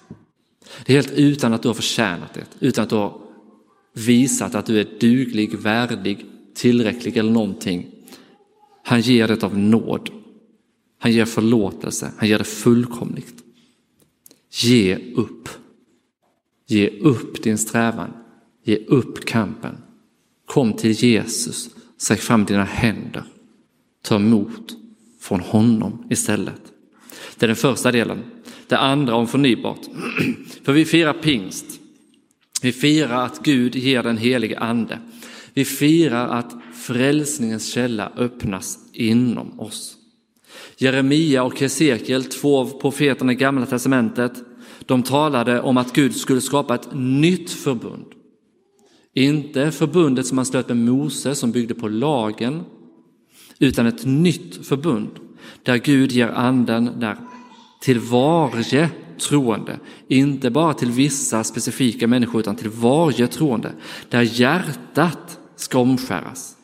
Det 0.86 0.94
är 0.94 0.96
helt 0.96 1.12
utan 1.12 1.54
att 1.54 1.62
du 1.62 1.70
har 1.70 1.76
förtjänat 1.76 2.34
det, 2.34 2.46
utan 2.60 2.84
att 2.84 2.90
du 2.90 2.96
har 2.96 3.22
visat 3.94 4.56
att 4.56 4.66
du 4.66 4.80
är 4.80 4.88
duglig, 5.00 5.56
värdig, 5.56 6.26
tillräcklig 6.56 7.18
eller 7.18 7.32
någonting. 7.32 7.92
Han 8.84 9.02
ger 9.02 9.28
det 9.28 9.44
av 9.44 9.58
nåd. 9.58 10.21
Han 11.02 11.12
ger 11.12 11.26
förlåtelse, 11.26 12.12
han 12.18 12.30
ger 12.30 12.38
det 12.38 12.44
fullkomligt. 12.44 13.44
Ge 14.52 14.98
upp. 15.16 15.50
Ge 16.68 16.90
upp 16.90 17.44
din 17.44 17.58
strävan. 17.58 18.14
Ge 18.64 18.78
upp 18.78 19.26
kampen. 19.26 19.78
Kom 20.46 20.74
till 20.74 20.92
Jesus, 20.92 21.70
sträck 21.98 22.20
fram 22.20 22.46
dina 22.46 22.64
händer. 22.64 23.24
Ta 24.02 24.16
emot 24.16 24.74
från 25.20 25.40
honom 25.40 26.08
istället. 26.10 26.62
Det 27.36 27.46
är 27.46 27.48
den 27.48 27.56
första 27.56 27.92
delen. 27.92 28.20
Det 28.68 28.78
andra 28.78 29.16
om 29.16 29.28
förnybart. 29.28 29.82
För 30.64 30.74
vi 30.74 30.86
firar 30.86 31.14
pingst. 31.14 31.66
Vi 32.62 32.72
firar 32.72 33.26
att 33.26 33.44
Gud 33.44 33.76
ger 33.76 34.04
den 34.04 34.18
helige 34.18 34.60
ande. 34.60 35.00
Vi 35.54 35.66
firar 35.66 36.28
att 36.28 36.56
frälsningens 36.74 37.74
källa 37.74 38.12
öppnas 38.16 38.80
inom 38.94 39.60
oss. 39.60 39.98
Jeremia 40.78 41.44
och 41.44 41.60
Hesekiel, 41.60 42.24
två 42.24 42.60
av 42.60 42.82
profeterna 42.82 43.32
i 43.32 43.36
Gamla 43.36 43.66
testamentet, 43.66 44.34
de 44.86 45.04
talade 45.04 45.62
om 45.62 45.78
att 45.78 45.94
Gud 45.94 46.16
skulle 46.16 46.42
skapa 46.42 46.76
ett 46.76 46.90
nytt 46.94 47.52
förbund. 47.52 48.06
Inte 49.14 49.72
förbundet 49.72 50.26
som 50.26 50.38
han 50.38 50.46
slöt 50.46 50.68
med 50.68 50.78
Mose 50.78 51.36
som 51.36 51.52
byggde 51.52 51.74
på 51.74 51.88
lagen, 51.88 52.64
utan 53.60 53.86
ett 53.86 54.06
nytt 54.06 54.68
förbund 54.68 55.10
där 55.64 55.78
Gud 55.78 56.12
ger 56.12 56.28
anden 56.28 57.00
där 57.00 57.18
till 57.82 58.00
varje 58.00 58.90
troende, 59.20 59.80
inte 60.08 60.50
bara 60.50 60.74
till 60.74 60.92
vissa 60.92 61.44
specifika 61.44 62.08
människor 62.08 62.42
utan 62.42 62.56
till 62.56 62.70
varje 62.70 63.28
troende, 63.28 63.74
där 64.10 64.22
hjärtat 64.22 65.40
ska 65.56 65.80
omskäras 65.80 66.56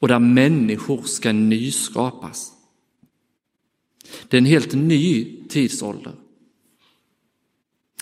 och 0.00 0.08
där 0.08 0.18
människor 0.18 1.02
ska 1.02 1.32
nyskapas. 1.32 2.53
Det 4.28 4.36
är 4.36 4.38
en 4.38 4.46
helt 4.46 4.74
ny 4.74 5.36
tidsålder. 5.48 6.12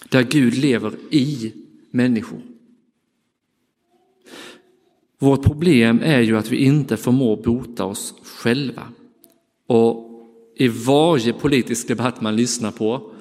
Där 0.09 0.23
Gud 0.23 0.55
lever 0.55 0.93
i 1.11 1.53
människor. 1.91 2.43
Vårt 5.19 5.43
problem 5.43 6.01
är 6.03 6.21
ju 6.21 6.37
att 6.37 6.51
vi 6.51 6.57
inte 6.57 6.97
förmår 6.97 7.37
bota 7.37 7.85
oss 7.85 8.15
själva. 8.23 8.83
Och 9.67 10.09
i 10.57 10.69
varje 10.69 11.33
politisk 11.33 11.89
debatt 11.89 12.21
man 12.21 12.37
lyssnar 12.37 12.71
på 12.71 13.13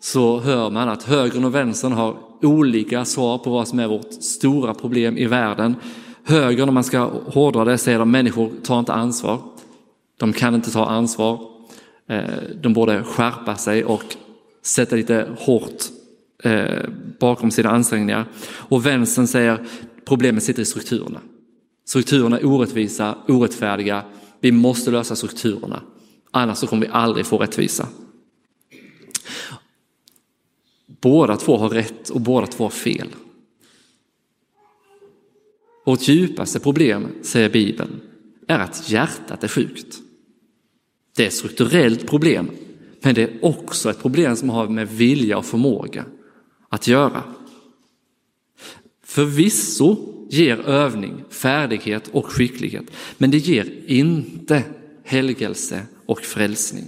så 0.00 0.40
hör 0.40 0.70
man 0.70 0.88
att 0.88 1.02
högern 1.02 1.44
och 1.44 1.54
vänstern 1.54 1.92
har 1.92 2.18
olika 2.42 3.04
svar 3.04 3.38
på 3.38 3.50
vad 3.50 3.68
som 3.68 3.78
är 3.78 3.88
vårt 3.88 4.12
stora 4.12 4.74
problem 4.74 5.16
i 5.16 5.26
världen. 5.26 5.76
Högern, 6.24 6.68
om 6.68 6.74
man 6.74 6.84
ska 6.84 6.98
hårdra 7.26 7.64
det, 7.64 7.78
säger 7.78 8.00
att 8.00 8.08
människor 8.08 8.50
tar 8.62 8.78
inte 8.78 8.92
ansvar. 8.92 9.38
De 10.16 10.32
kan 10.32 10.54
inte 10.54 10.70
ta 10.70 10.86
ansvar. 10.86 11.55
Eh, 12.08 12.24
de 12.62 12.72
borde 12.72 13.04
skärpa 13.04 13.56
sig 13.56 13.84
och 13.84 14.16
sätta 14.62 14.96
lite 14.96 15.28
hårt 15.38 15.84
eh, 16.42 16.88
bakom 17.18 17.50
sina 17.50 17.70
ansträngningar. 17.70 18.26
Och 18.46 18.86
vänstern 18.86 19.26
säger 19.26 19.66
problemet 20.04 20.42
sitter 20.42 20.62
i 20.62 20.64
strukturerna. 20.64 21.20
Strukturerna 21.84 22.38
är 22.38 22.46
orättvisa, 22.46 23.18
orättfärdiga. 23.28 24.04
Vi 24.40 24.52
måste 24.52 24.90
lösa 24.90 25.16
strukturerna. 25.16 25.82
Annars 26.30 26.58
så 26.58 26.66
kommer 26.66 26.86
vi 26.86 26.92
aldrig 26.92 27.26
få 27.26 27.38
rättvisa. 27.38 27.88
Båda 31.00 31.36
två 31.36 31.56
har 31.56 31.68
rätt 31.68 32.08
och 32.08 32.20
båda 32.20 32.46
två 32.46 32.64
har 32.64 32.70
fel. 32.70 33.08
Vårt 35.84 36.08
djupaste 36.08 36.60
problem, 36.60 37.08
säger 37.22 37.50
Bibeln, 37.50 38.00
är 38.46 38.58
att 38.58 38.90
hjärtat 38.90 39.44
är 39.44 39.48
sjukt. 39.48 40.02
Det 41.16 41.22
är 41.22 41.26
ett 41.26 41.34
strukturellt 41.34 42.06
problem, 42.06 42.50
men 43.02 43.14
det 43.14 43.22
är 43.22 43.44
också 43.44 43.90
ett 43.90 44.02
problem 44.02 44.36
som 44.36 44.50
har 44.50 44.68
med 44.68 44.88
vilja 44.88 45.38
och 45.38 45.46
förmåga 45.46 46.04
att 46.68 46.88
göra. 46.88 47.22
Förvisso 49.04 49.96
ger 50.30 50.60
övning 50.60 51.24
färdighet 51.30 52.08
och 52.08 52.26
skicklighet, 52.26 52.84
men 53.18 53.30
det 53.30 53.38
ger 53.38 53.72
inte 53.86 54.62
helgelse 55.04 55.82
och 56.06 56.20
frälsning. 56.20 56.84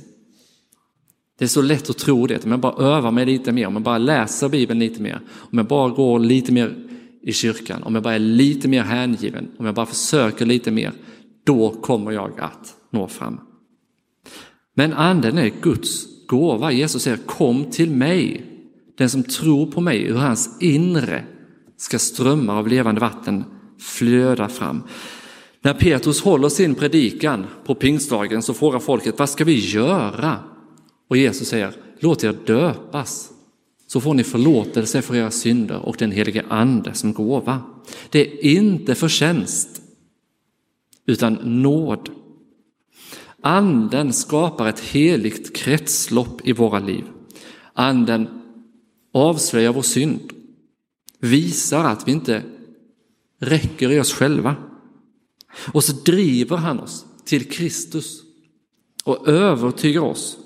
Det 1.38 1.44
är 1.44 1.48
så 1.48 1.62
lätt 1.62 1.90
att 1.90 1.98
tro 1.98 2.26
det, 2.26 2.44
om 2.44 2.50
jag 2.50 2.60
bara 2.60 2.84
övar 2.96 3.10
mig 3.10 3.26
lite 3.26 3.52
mer, 3.52 3.66
om 3.66 3.74
jag 3.74 3.82
bara 3.82 3.98
läser 3.98 4.48
Bibeln 4.48 4.80
lite 4.80 5.02
mer, 5.02 5.20
om 5.30 5.58
jag 5.58 5.66
bara 5.66 5.88
går 5.88 6.18
lite 6.18 6.52
mer 6.52 6.76
i 7.22 7.32
kyrkan, 7.32 7.82
om 7.82 7.94
jag 7.94 8.04
bara 8.04 8.14
är 8.14 8.18
lite 8.18 8.68
mer 8.68 8.82
hängiven, 8.82 9.48
om 9.58 9.66
jag 9.66 9.74
bara 9.74 9.86
försöker 9.86 10.46
lite 10.46 10.70
mer, 10.70 10.92
då 11.44 11.70
kommer 11.70 12.12
jag 12.12 12.40
att 12.40 12.74
nå 12.90 13.08
fram. 13.08 13.40
Men 14.78 14.92
anden 14.92 15.38
är 15.38 15.52
Guds 15.60 16.06
gåva. 16.26 16.72
Jesus 16.72 17.02
säger 17.02 17.16
kom 17.16 17.64
till 17.64 17.90
mig. 17.90 18.44
Den 18.98 19.10
som 19.10 19.22
tror 19.22 19.66
på 19.66 19.80
mig, 19.80 20.02
ur 20.02 20.14
hans 20.14 20.62
inre 20.62 21.24
ska 21.76 21.98
strömmar 21.98 22.54
av 22.54 22.68
levande 22.68 23.00
vatten 23.00 23.44
flöda 23.78 24.48
fram. 24.48 24.82
När 25.60 25.74
Petrus 25.74 26.22
håller 26.22 26.48
sin 26.48 26.74
predikan 26.74 27.46
på 27.64 27.74
pingstdagen 27.74 28.42
så 28.42 28.54
frågar 28.54 28.78
folket 28.78 29.18
vad 29.18 29.30
ska 29.30 29.44
vi 29.44 29.58
göra? 29.58 30.38
Och 31.08 31.16
Jesus 31.16 31.48
säger 31.48 31.72
låt 32.00 32.24
er 32.24 32.36
döpas 32.46 33.30
så 33.86 34.00
får 34.00 34.14
ni 34.14 34.24
förlåtelse 34.24 35.02
för 35.02 35.14
era 35.14 35.30
synder 35.30 35.78
och 35.78 35.96
den 35.98 36.12
helige 36.12 36.44
ande 36.48 36.94
som 36.94 37.12
gåva. 37.12 37.62
Det 38.10 38.20
är 38.20 38.44
inte 38.44 38.94
förtjänst 38.94 39.82
utan 41.06 41.34
nåd. 41.62 42.10
Anden 43.42 44.12
skapar 44.12 44.68
ett 44.68 44.80
heligt 44.80 45.56
kretslopp 45.56 46.48
i 46.48 46.52
våra 46.52 46.78
liv. 46.78 47.04
Anden 47.72 48.28
avslöjar 49.12 49.72
vår 49.72 49.82
synd, 49.82 50.32
visar 51.20 51.84
att 51.84 52.08
vi 52.08 52.12
inte 52.12 52.42
räcker 53.38 53.90
i 53.90 54.00
oss 54.00 54.12
själva. 54.12 54.56
Och 55.72 55.84
så 55.84 55.92
driver 55.92 56.56
han 56.56 56.80
oss 56.80 57.06
till 57.24 57.50
Kristus 57.50 58.22
och 59.04 59.28
övertygar 59.28 60.00
oss 60.00 60.38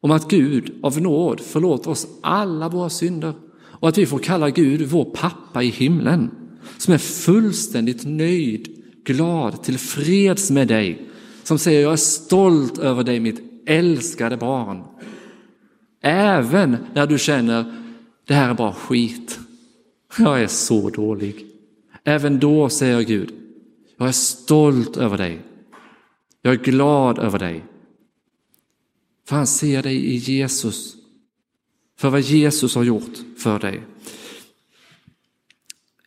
om 0.00 0.10
att 0.10 0.30
Gud 0.30 0.74
av 0.82 1.00
nåd 1.00 1.40
förlåter 1.40 1.90
oss 1.90 2.06
alla 2.20 2.68
våra 2.68 2.90
synder 2.90 3.34
och 3.56 3.88
att 3.88 3.98
vi 3.98 4.06
får 4.06 4.18
kalla 4.18 4.50
Gud 4.50 4.82
vår 4.82 5.04
pappa 5.04 5.62
i 5.62 5.68
himlen 5.68 6.30
som 6.78 6.94
är 6.94 6.98
fullständigt 6.98 8.04
nöjd, 8.04 8.82
glad, 9.04 9.62
tillfreds 9.62 10.50
med 10.50 10.68
dig 10.68 11.10
som 11.44 11.58
säger 11.58 11.82
jag 11.82 11.92
är 11.92 11.96
stolt 11.96 12.78
över 12.78 13.04
dig 13.04 13.20
mitt 13.20 13.42
älskade 13.66 14.36
barn. 14.36 14.84
Även 16.00 16.76
när 16.94 17.06
du 17.06 17.18
känner 17.18 17.82
det 18.26 18.34
här 18.34 18.50
är 18.50 18.54
bara 18.54 18.72
skit. 18.72 19.38
Jag 20.18 20.42
är 20.42 20.46
så 20.46 20.90
dålig. 20.90 21.46
Även 22.04 22.38
då 22.38 22.68
säger 22.68 23.00
Gud, 23.00 23.32
jag 23.96 24.08
är 24.08 24.12
stolt 24.12 24.96
över 24.96 25.18
dig. 25.18 25.42
Jag 26.42 26.54
är 26.54 26.58
glad 26.58 27.18
över 27.18 27.38
dig. 27.38 27.64
För 29.28 29.36
han 29.36 29.46
ser 29.46 29.82
dig 29.82 30.06
i 30.06 30.16
Jesus. 30.16 30.96
För 31.98 32.10
vad 32.10 32.20
Jesus 32.20 32.74
har 32.74 32.84
gjort 32.84 33.18
för 33.38 33.58
dig. 33.58 33.82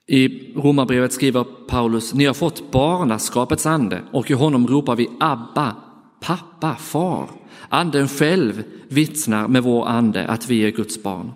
I 0.08 0.54
Romarbrevet 0.56 1.14
skriver 1.14 1.44
Paulus, 1.44 2.14
ni 2.14 2.26
har 2.26 2.34
fått 2.34 2.72
barnaskapets 2.72 3.66
ande 3.66 4.02
och 4.12 4.32
i 4.32 4.34
honom 4.34 4.68
ropar 4.68 4.96
vi 4.96 5.10
Abba, 5.20 5.76
pappa, 6.20 6.76
far. 6.76 7.30
Anden 7.70 8.08
själv 8.08 8.64
vittnar 8.88 9.48
med 9.48 9.64
vår 9.64 9.88
ande 9.88 10.28
att 10.28 10.50
vi 10.50 10.60
är 10.60 10.72
Guds 10.72 11.04
barn. 11.04 11.32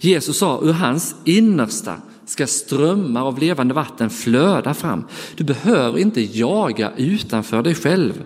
Jesus 0.00 0.38
sa, 0.38 0.60
ur 0.62 0.72
hans 0.72 1.14
innersta 1.24 1.96
ska 2.26 2.46
strömmar 2.46 3.26
av 3.26 3.38
levande 3.38 3.74
vatten 3.74 4.10
flöda 4.10 4.74
fram. 4.74 5.04
Du 5.36 5.44
behöver 5.44 5.98
inte 5.98 6.20
jaga 6.20 6.92
utanför 6.96 7.62
dig 7.62 7.74
själv. 7.74 8.24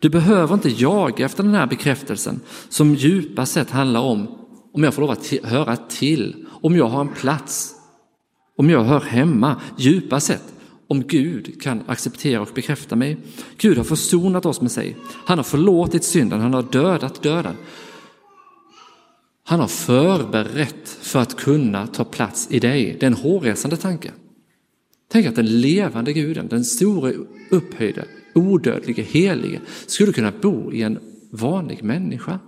Du 0.00 0.08
behöver 0.08 0.54
inte 0.54 0.68
jaga 0.68 1.24
efter 1.24 1.42
den 1.42 1.54
här 1.54 1.66
bekräftelsen 1.66 2.40
som 2.68 2.94
djupa 2.94 3.46
sett 3.46 3.70
handlar 3.70 4.00
om 4.00 4.28
om 4.72 4.84
jag 4.84 4.94
får 4.94 5.02
lov 5.02 5.10
att 5.10 5.32
höra 5.42 5.76
till, 5.76 6.46
om 6.48 6.76
jag 6.76 6.88
har 6.88 7.00
en 7.00 7.08
plats, 7.08 7.75
om 8.56 8.70
jag 8.70 8.84
hör 8.84 9.00
hemma, 9.00 9.60
djupa 9.76 10.20
sett 10.20 10.52
om 10.88 11.02
Gud 11.02 11.62
kan 11.62 11.82
acceptera 11.86 12.40
och 12.40 12.48
bekräfta 12.54 12.96
mig. 12.96 13.16
Gud 13.56 13.76
har 13.76 13.84
försonat 13.84 14.46
oss 14.46 14.60
med 14.60 14.70
sig. 14.70 14.96
Han 15.26 15.38
har 15.38 15.44
förlåtit 15.44 16.04
synden, 16.04 16.40
han 16.40 16.54
har 16.54 16.62
dödat 16.62 17.22
döden. 17.22 17.56
Han 19.44 19.60
har 19.60 19.68
förberett 19.68 20.88
för 20.88 21.18
att 21.18 21.36
kunna 21.36 21.86
ta 21.86 22.04
plats 22.04 22.48
i 22.50 22.60
dig. 22.60 22.96
Det 23.00 23.06
är 23.06 23.10
en 23.10 23.14
hårresande 23.14 23.76
tanke. 23.76 24.12
Tänk 25.08 25.26
att 25.26 25.36
den 25.36 25.60
levande 25.60 26.12
guden, 26.12 26.48
den 26.48 26.64
store 26.64 27.14
upphöjde, 27.50 28.04
odödlige, 28.34 29.02
helige, 29.02 29.60
skulle 29.86 30.12
kunna 30.12 30.32
bo 30.42 30.72
i 30.72 30.82
en 30.82 30.98
vanlig 31.30 31.82
människa. 31.82 32.38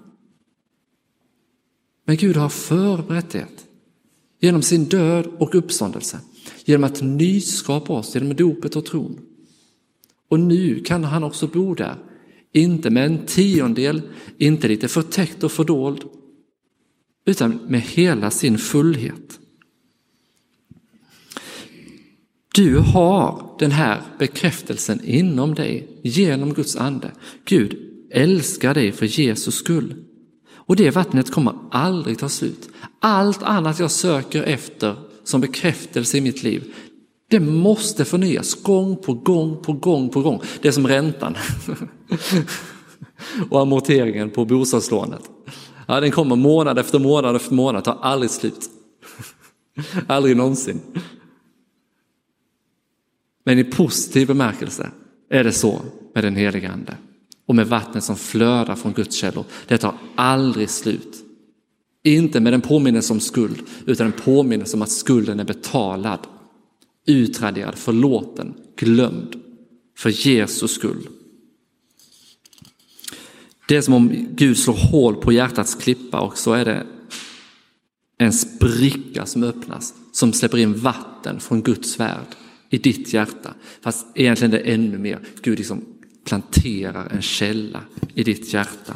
Men 2.05 2.17
Gud 2.17 2.37
har 2.37 2.49
förberett 2.49 3.31
det 3.31 3.68
genom 4.41 4.63
sin 4.63 4.85
död 4.85 5.27
och 5.39 5.55
uppståndelse, 5.55 6.21
genom 6.65 6.85
att 6.85 7.03
nyskapa 7.03 7.93
oss 7.93 8.15
genom 8.15 8.37
dopet 8.37 8.77
och 8.77 8.87
tron. 8.87 9.21
Och 10.29 10.41
nu 10.41 10.81
kan 10.81 11.05
han 11.05 11.25
också 11.25 11.47
bo 11.47 11.75
där, 11.75 11.97
inte 12.53 12.91
med 12.91 13.07
en 13.07 13.27
tiondel, 13.27 14.03
inte 14.39 14.69
lite 14.69 14.89
förtäckt 14.89 15.45
och 15.45 15.53
fördold, 15.53 16.05
utan 17.25 17.61
med 17.69 17.81
hela 17.81 18.31
sin 18.31 18.59
fullhet. 18.59 19.39
Du 22.55 22.79
har 22.79 23.57
den 23.59 23.71
här 23.71 24.03
bekräftelsen 24.19 25.05
inom 25.05 25.55
dig 25.55 25.89
genom 26.03 26.55
Guds 26.55 26.77
ande. 26.77 27.11
Gud 27.45 27.79
älskar 28.11 28.75
dig 28.75 28.93
för 28.93 29.07
Jesus 29.07 29.55
skull. 29.55 29.95
Och 30.69 30.77
det 30.77 30.91
vattnet 30.91 31.31
kommer 31.31 31.55
aldrig 31.71 32.19
ta 32.19 32.29
slut. 32.29 32.69
Allt 33.01 33.43
annat 33.43 33.79
jag 33.79 33.91
söker 33.91 34.43
efter 34.43 34.97
som 35.25 35.41
bekräftelse 35.41 36.19
i 36.19 36.21
mitt 36.21 36.43
liv, 36.43 36.75
det 37.29 37.41
måste 37.41 38.05
förnyas 38.05 38.63
gång 38.63 38.97
på 38.97 39.15
gång 39.15 39.63
på 39.63 39.73
gång 39.73 40.09
på 40.09 40.23
gång. 40.23 40.41
Det 40.63 40.69
är 40.69 40.73
som 40.73 40.87
räntan 40.87 41.37
och 43.51 43.61
amorteringen 43.61 44.31
på 44.31 44.45
bostadslånet. 44.45 45.31
Ja, 45.87 46.01
den 46.01 46.11
kommer 46.11 46.37
månad 46.37 46.79
efter 46.79 46.99
månad 46.99 47.37
efter 47.37 47.55
månad, 47.55 47.85
tar 47.85 47.99
aldrig 48.03 48.31
slut. 48.31 48.71
aldrig 50.07 50.37
någonsin. 50.37 50.81
Men 53.45 53.59
i 53.59 53.65
positiv 53.65 54.27
bemärkelse 54.27 54.91
är 55.31 55.45
det 55.45 55.53
så 55.53 55.81
med 56.15 56.25
den 56.25 56.37
helige 56.37 56.71
Ande 56.71 56.97
och 57.49 57.55
med 57.55 57.67
vattnet 57.67 58.05
som 58.05 58.17
flödar 58.17 58.77
från 58.77 58.93
Guds 58.93 59.17
källor. 59.17 59.45
Det 59.67 59.79
tar 59.79 59.95
aldrig 60.15 60.71
slut. 60.71 61.25
Inte 62.03 62.41
med 62.41 62.55
en 62.55 62.61
påminnelse 62.61 63.13
om 63.13 63.21
skuld, 63.21 63.63
utan 63.87 64.07
en 64.07 64.13
påminnelse 64.13 64.77
om 64.77 64.83
att 64.83 64.91
skulden 64.91 65.41
är 65.41 65.45
betalad, 65.45 66.19
utraderad, 67.07 67.75
förlåten, 67.75 68.55
glömd 68.77 69.37
för 69.99 70.11
Jesus 70.11 70.75
skull. 70.75 71.09
Det 73.69 73.77
är 73.77 73.81
som 73.81 73.95
om 73.95 74.27
Gud 74.31 74.59
slår 74.59 74.91
hål 74.91 75.17
på 75.17 75.33
hjärtats 75.33 75.75
klippa 75.75 76.21
och 76.21 76.39
så 76.39 76.53
är 76.53 76.65
det 76.65 76.87
en 78.19 78.33
spricka 78.33 79.27
som 79.27 79.43
öppnas 79.43 79.95
som 80.13 80.33
släpper 80.33 80.59
in 80.59 80.75
vatten 80.75 81.41
från 81.41 81.63
Guds 81.63 82.01
värld 82.01 82.37
i 82.71 82.79
ditt 82.79 83.13
hjärta. 83.13 83.55
Fast 83.81 84.07
egentligen 84.15 84.55
är 84.55 84.59
det 84.59 84.73
ännu 84.73 84.99
mer, 84.99 85.21
Gud 85.43 85.59
liksom 85.59 85.85
planterar 86.29 87.09
en 87.11 87.23
källa 87.23 87.83
i 88.15 88.25
ditt 88.25 88.53
hjärta. 88.53 88.95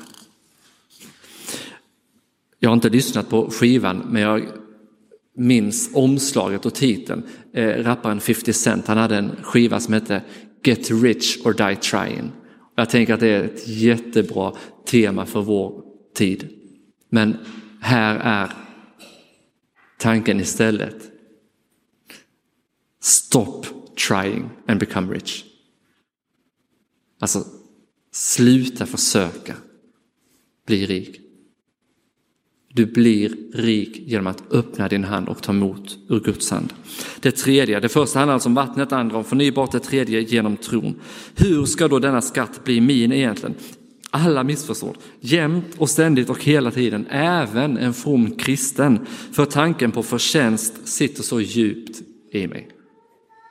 Jag 2.58 2.70
har 2.70 2.74
inte 2.74 2.88
lyssnat 2.88 3.28
på 3.28 3.50
skivan 3.50 3.98
men 3.98 4.22
jag 4.22 4.46
minns 5.36 5.90
omslaget 5.94 6.66
och 6.66 6.74
titeln. 6.74 7.22
Eh, 7.52 7.84
rapparen 7.84 8.20
50 8.20 8.52
Cent, 8.52 8.86
han 8.86 8.98
hade 8.98 9.16
en 9.16 9.36
skiva 9.42 9.80
som 9.80 9.94
hette 9.94 10.22
Get 10.64 10.90
Rich 10.90 11.46
or 11.46 11.52
Die 11.52 11.76
Trying. 11.76 12.32
Jag 12.76 12.90
tänker 12.90 13.14
att 13.14 13.20
det 13.20 13.28
är 13.28 13.44
ett 13.44 13.68
jättebra 13.68 14.54
tema 14.86 15.26
för 15.26 15.42
vår 15.42 15.82
tid. 16.14 16.48
Men 17.08 17.36
här 17.80 18.16
är 18.16 18.52
tanken 19.98 20.40
istället. 20.40 20.96
Stop 23.00 23.62
trying 24.08 24.50
and 24.66 24.80
become 24.80 25.14
rich. 25.14 25.51
Alltså, 27.22 27.44
sluta 28.12 28.86
försöka 28.86 29.54
bli 30.66 30.86
rik. 30.86 31.20
Du 32.74 32.86
blir 32.86 33.36
rik 33.54 34.02
genom 34.06 34.26
att 34.26 34.52
öppna 34.52 34.88
din 34.88 35.04
hand 35.04 35.28
och 35.28 35.42
ta 35.42 35.52
emot 35.52 35.98
ur 36.08 36.20
Guds 36.20 36.50
hand. 36.50 36.72
Det 37.20 37.30
tredje, 37.30 37.80
det 37.80 37.88
första 37.88 38.18
handlar 38.18 38.34
alltså 38.34 38.48
om 38.48 38.54
vattnet, 38.54 38.90
det 38.90 38.96
andra 38.96 39.16
om 39.16 39.24
förnybart, 39.24 39.72
det 39.72 39.80
tredje 39.80 40.20
genom 40.20 40.56
tron. 40.56 41.00
Hur 41.34 41.64
ska 41.64 41.88
då 41.88 41.98
denna 41.98 42.20
skatt 42.20 42.64
bli 42.64 42.80
min 42.80 43.12
egentligen? 43.12 43.54
Alla 44.10 44.44
missförstår, 44.44 44.96
jämt 45.20 45.74
och 45.78 45.90
ständigt 45.90 46.30
och 46.30 46.44
hela 46.44 46.70
tiden, 46.70 47.06
även 47.10 47.78
en 47.78 47.94
from 47.94 48.30
kristen, 48.30 49.06
för 49.32 49.44
tanken 49.44 49.92
på 49.92 50.02
förtjänst 50.02 50.88
sitter 50.88 51.22
så 51.22 51.40
djupt 51.40 52.02
i 52.32 52.46
mig. 52.46 52.68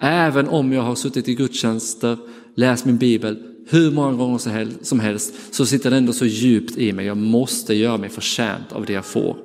Även 0.02 0.48
om 0.48 0.72
jag 0.72 0.82
har 0.82 0.96
suttit 0.96 1.28
i 1.28 1.36
gudstjänster, 1.36 2.18
läst 2.56 2.86
min 2.86 2.98
bibel 2.98 3.51
hur 3.72 3.92
många 3.92 4.14
gånger 4.14 4.84
som 4.84 5.00
helst 5.00 5.34
så 5.52 5.66
sitter 5.66 5.92
det 5.92 5.98
ändå 5.98 6.14
så 6.14 6.26
djupt 6.26 6.78
i 6.78 6.94
mig. 6.94 7.06
Jag 7.06 7.18
måste 7.18 7.74
göra 7.74 7.98
mig 7.98 8.10
förtjänt 8.10 8.72
av 8.72 8.86
det 8.86 8.94
jag 8.94 9.06
får. 9.06 9.38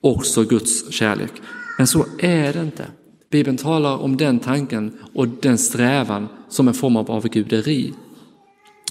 Också 0.00 0.44
Guds 0.44 0.92
kärlek. 0.92 1.32
Men 1.78 1.86
så 1.86 2.06
är 2.18 2.52
det 2.52 2.60
inte. 2.60 2.86
Bibeln 3.30 3.56
talar 3.56 3.96
om 3.96 4.16
den 4.16 4.38
tanken 4.38 4.98
och 5.14 5.28
den 5.28 5.58
strävan 5.58 6.28
som 6.48 6.68
en 6.68 6.74
form 6.74 6.96
av 6.96 7.10
avguderi. 7.10 7.92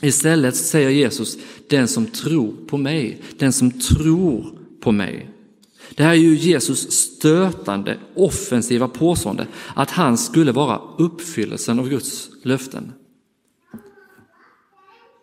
Istället 0.01 0.55
säger 0.55 0.89
Jesus, 0.89 1.37
den 1.69 1.87
som 1.87 2.05
tror 2.05 2.53
på 2.67 2.77
mig, 2.77 3.21
den 3.37 3.53
som 3.53 3.71
tror 3.71 4.45
på 4.81 4.91
mig. 4.91 5.29
Det 5.95 6.03
här 6.03 6.11
är 6.11 6.15
ju 6.15 6.35
Jesus 6.35 6.91
stötande, 6.91 7.97
offensiva 8.15 8.87
påstående 8.87 9.47
att 9.75 9.91
han 9.91 10.17
skulle 10.17 10.51
vara 10.51 10.81
uppfyllelsen 10.97 11.79
av 11.79 11.89
Guds 11.89 12.29
löften. 12.43 12.93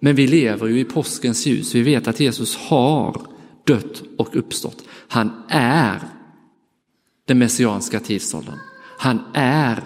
Men 0.05 0.17
vi 0.17 0.27
lever 0.27 0.67
ju 0.67 0.81
i 0.81 0.85
påskens 0.85 1.47
ljus, 1.47 1.75
vi 1.75 1.83
vet 1.83 2.09
att 2.09 2.21
Jesus 2.21 2.57
har 2.57 3.27
dött 3.67 4.03
och 4.17 4.37
uppstått. 4.37 4.85
Han 4.89 5.31
är 5.49 6.01
den 7.27 7.39
messianska 7.39 8.01
tidsåldern. 8.01 8.59
Han 8.99 9.19
är 9.35 9.83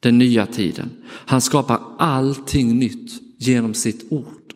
den 0.00 0.18
nya 0.18 0.46
tiden. 0.46 0.90
Han 1.04 1.40
skapar 1.40 1.80
allting 1.98 2.78
nytt 2.78 3.12
genom 3.36 3.74
sitt 3.74 4.12
ord. 4.12 4.54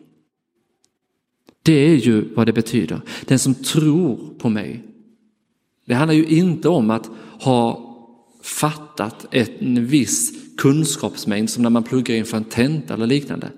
Det 1.61 1.73
är 1.73 1.95
ju 1.95 2.33
vad 2.33 2.45
det 2.45 2.53
betyder. 2.53 3.01
Den 3.25 3.39
som 3.39 3.55
tror 3.55 4.33
på 4.37 4.49
mig. 4.49 4.83
Det 5.85 5.93
handlar 5.93 6.15
ju 6.15 6.25
inte 6.25 6.69
om 6.69 6.89
att 6.89 7.09
ha 7.39 7.89
fattat 8.41 9.25
en 9.31 9.85
viss 9.85 10.33
kunskapsmängd 10.57 11.49
som 11.49 11.63
när 11.63 11.69
man 11.69 11.83
pluggar 11.83 12.15
inför 12.15 12.37
en 12.37 12.43
tenta 12.43 12.93
eller 12.93 13.07
liknande. 13.07 13.51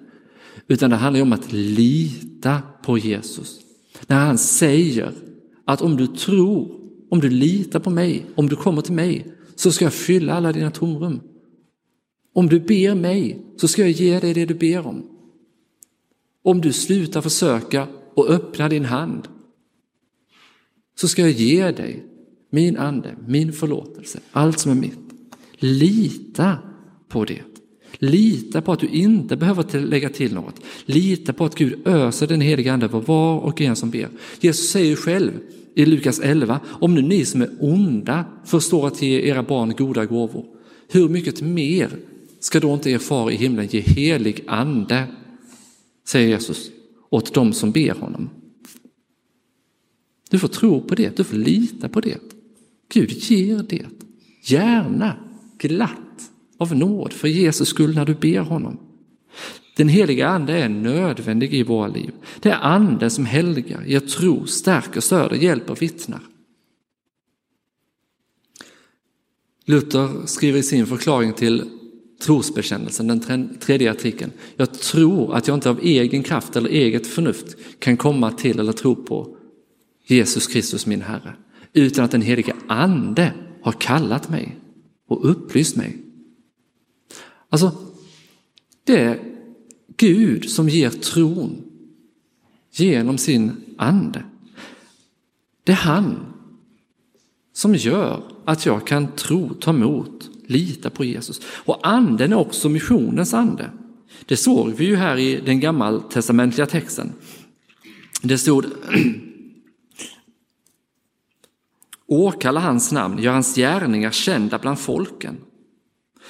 Utan 0.68 0.90
det 0.90 0.96
handlar 0.96 1.22
om 1.22 1.34
att 1.34 1.52
lita 1.52 2.62
på 2.84 2.98
Jesus. 2.98 3.60
När 4.08 4.26
han 4.26 4.38
säger 4.38 5.12
att 5.66 5.82
om 5.82 5.98
du 5.98 6.08
tror, 6.08 6.80
om 7.10 7.20
du 7.20 7.30
litar 7.30 7.80
på 7.80 7.90
mig, 7.90 8.26
om 8.36 8.50
du 8.50 8.56
kommer 8.56 8.82
till 8.82 8.94
mig 8.94 9.34
så 9.56 9.72
ska 9.72 9.86
jag 9.86 9.94
fylla 9.94 10.34
alla 10.34 10.52
dina 10.52 10.72
tomrum. 10.72 11.22
Om 12.34 12.48
du 12.48 12.60
ber 12.60 12.96
mig 12.96 13.46
så 13.58 13.68
ska 13.68 13.82
jag 13.82 13.92
ge 13.92 14.20
dig 14.20 14.34
det 14.34 14.46
du 14.46 14.54
ber 14.54 14.88
om. 14.88 15.10
Om 16.44 16.62
du 16.62 16.74
slutar 16.74 17.22
försöka 17.22 17.88
och 18.14 18.30
öppnar 18.30 18.70
din 18.70 18.86
hand 18.86 19.28
så 20.96 21.08
ska 21.08 21.22
jag 21.22 21.32
ge 21.32 21.72
dig 21.72 22.06
min 22.50 22.78
ande, 22.78 23.16
min 23.28 23.54
förlåtelse, 23.54 24.20
allt 24.32 24.60
som 24.60 24.72
är 24.72 24.76
mitt. 24.76 25.00
Lita 25.56 26.58
på 27.08 27.26
det. 27.26 27.42
Lita 27.98 28.62
på 28.62 28.72
att 28.72 28.80
du 28.80 28.88
inte 28.88 29.36
behöver 29.36 29.80
lägga 29.80 30.10
till 30.10 30.34
något. 30.34 30.62
Lita 30.86 31.34
på 31.34 31.46
att 31.46 31.56
Gud 31.56 31.88
öser 31.88 32.28
den 32.28 32.42
heliga 32.42 32.74
ande 32.74 32.90
på 32.90 33.00
var 33.00 33.40
och 33.40 33.62
en 33.62 33.76
som 33.76 33.90
ber. 33.90 34.10
Jesus 34.40 34.70
säger 34.70 34.96
själv 34.96 35.32
i 35.76 35.86
Lukas 35.86 36.20
11, 36.20 36.60
om 36.66 36.96
nu 36.96 37.02
ni 37.02 37.26
som 37.26 37.42
är 37.42 37.50
onda 37.60 38.26
förstår 38.46 38.88
att 38.88 39.02
ge 39.02 39.22
era 39.22 39.44
barn 39.44 39.74
goda 39.78 40.06
gåvor, 40.06 40.46
hur 40.88 41.10
mycket 41.10 41.42
mer 41.42 41.90
ska 42.40 42.60
då 42.60 42.74
inte 42.74 42.90
er 42.90 42.98
far 42.98 43.32
i 43.32 43.36
himlen 43.36 43.68
ge 43.68 43.80
helig 43.80 44.44
ande, 44.48 45.08
säger 46.08 46.28
Jesus, 46.28 46.72
åt 47.10 47.34
dem 47.34 47.54
som 47.54 47.72
ber 47.72 47.94
honom. 47.94 48.30
Du 50.30 50.40
får 50.40 50.48
tro 50.48 50.82
på 50.82 50.96
det, 50.96 51.18
du 51.18 51.24
får 51.24 51.38
lita 51.38 51.90
på 51.90 52.02
det. 52.02 52.18
Gud 52.94 53.12
ger 53.12 53.66
det, 53.70 53.86
gärna, 54.44 55.18
glatt, 55.58 56.05
av 56.58 56.76
nåd 56.76 57.14
för 57.14 57.28
Jesus 57.28 57.70
skull 57.70 57.96
när 57.96 58.06
du 58.06 58.14
ber 58.14 58.40
honom. 58.40 58.80
Den 59.76 59.90
heliga 59.90 60.28
ande 60.28 60.58
är 60.58 60.70
nödvändig 60.70 61.54
i 61.54 61.64
våra 61.64 61.88
liv. 61.88 62.12
Det 62.40 62.50
är 62.50 62.60
anden 62.62 63.12
som 63.12 63.26
helgar, 63.26 63.84
ger 63.86 64.00
tro, 64.00 64.46
stärker, 64.46 65.02
stöder, 65.02 65.36
hjälper, 65.36 65.76
vittnar. 65.76 66.22
Luther 69.66 70.26
skriver 70.26 70.60
i 70.60 70.64
sin 70.64 70.88
förklaring 70.88 71.34
till 71.34 71.70
trosbekännelsen, 72.22 73.08
den 73.08 73.58
tredje 73.60 73.92
artikeln. 73.92 74.32
Jag 74.56 74.74
tror 74.74 75.36
att 75.36 75.48
jag 75.48 75.58
inte 75.58 75.70
av 75.70 75.80
egen 75.84 76.24
kraft 76.24 76.56
eller 76.56 76.70
eget 76.70 77.08
förnuft 77.08 77.58
kan 77.80 77.98
komma 77.98 78.32
till 78.32 78.60
eller 78.60 78.72
tro 78.72 78.96
på 78.96 79.38
Jesus 80.08 80.48
Kristus 80.48 80.86
min 80.86 81.02
Herre, 81.02 81.36
utan 81.74 82.06
att 82.06 82.12
den 82.12 82.22
heliga 82.22 82.56
ande 82.68 83.34
har 83.62 83.72
kallat 83.72 84.30
mig 84.30 84.56
och 85.08 85.30
upplyst 85.30 85.76
mig. 85.76 86.05
Alltså, 87.50 87.72
det 88.84 89.00
är 89.00 89.20
Gud 89.98 90.50
som 90.50 90.70
ger 90.70 90.90
tron 90.90 91.64
genom 92.72 93.18
sin 93.18 93.52
ande. 93.78 94.24
Det 95.64 95.72
är 95.72 95.76
han 95.76 96.34
som 97.54 97.76
gör 97.76 98.24
att 98.46 98.66
jag 98.66 98.88
kan 98.88 99.08
tro, 99.08 99.54
ta 99.54 99.72
emot, 99.72 100.30
lita 100.46 100.90
på 100.90 101.06
Jesus. 101.06 101.42
Och 101.48 101.88
anden 101.88 102.32
är 102.34 102.38
också 102.38 102.70
missionens 102.70 103.34
ande. 103.34 103.70
Det 104.26 104.38
såg 104.38 104.72
vi 104.72 104.86
ju 104.86 104.96
här 104.96 105.18
i 105.18 105.42
den 105.46 105.60
gammaltestamentliga 105.60 106.66
texten. 106.66 107.14
Det 108.22 108.38
stod 108.38 108.66
Åkalla 112.08 112.60
hans 112.60 112.92
namn, 112.92 113.20
gör 113.20 113.34
hans 113.34 113.56
gärningar 113.56 114.12
kända 114.12 114.58
bland 114.58 114.80
folken. 114.80 115.38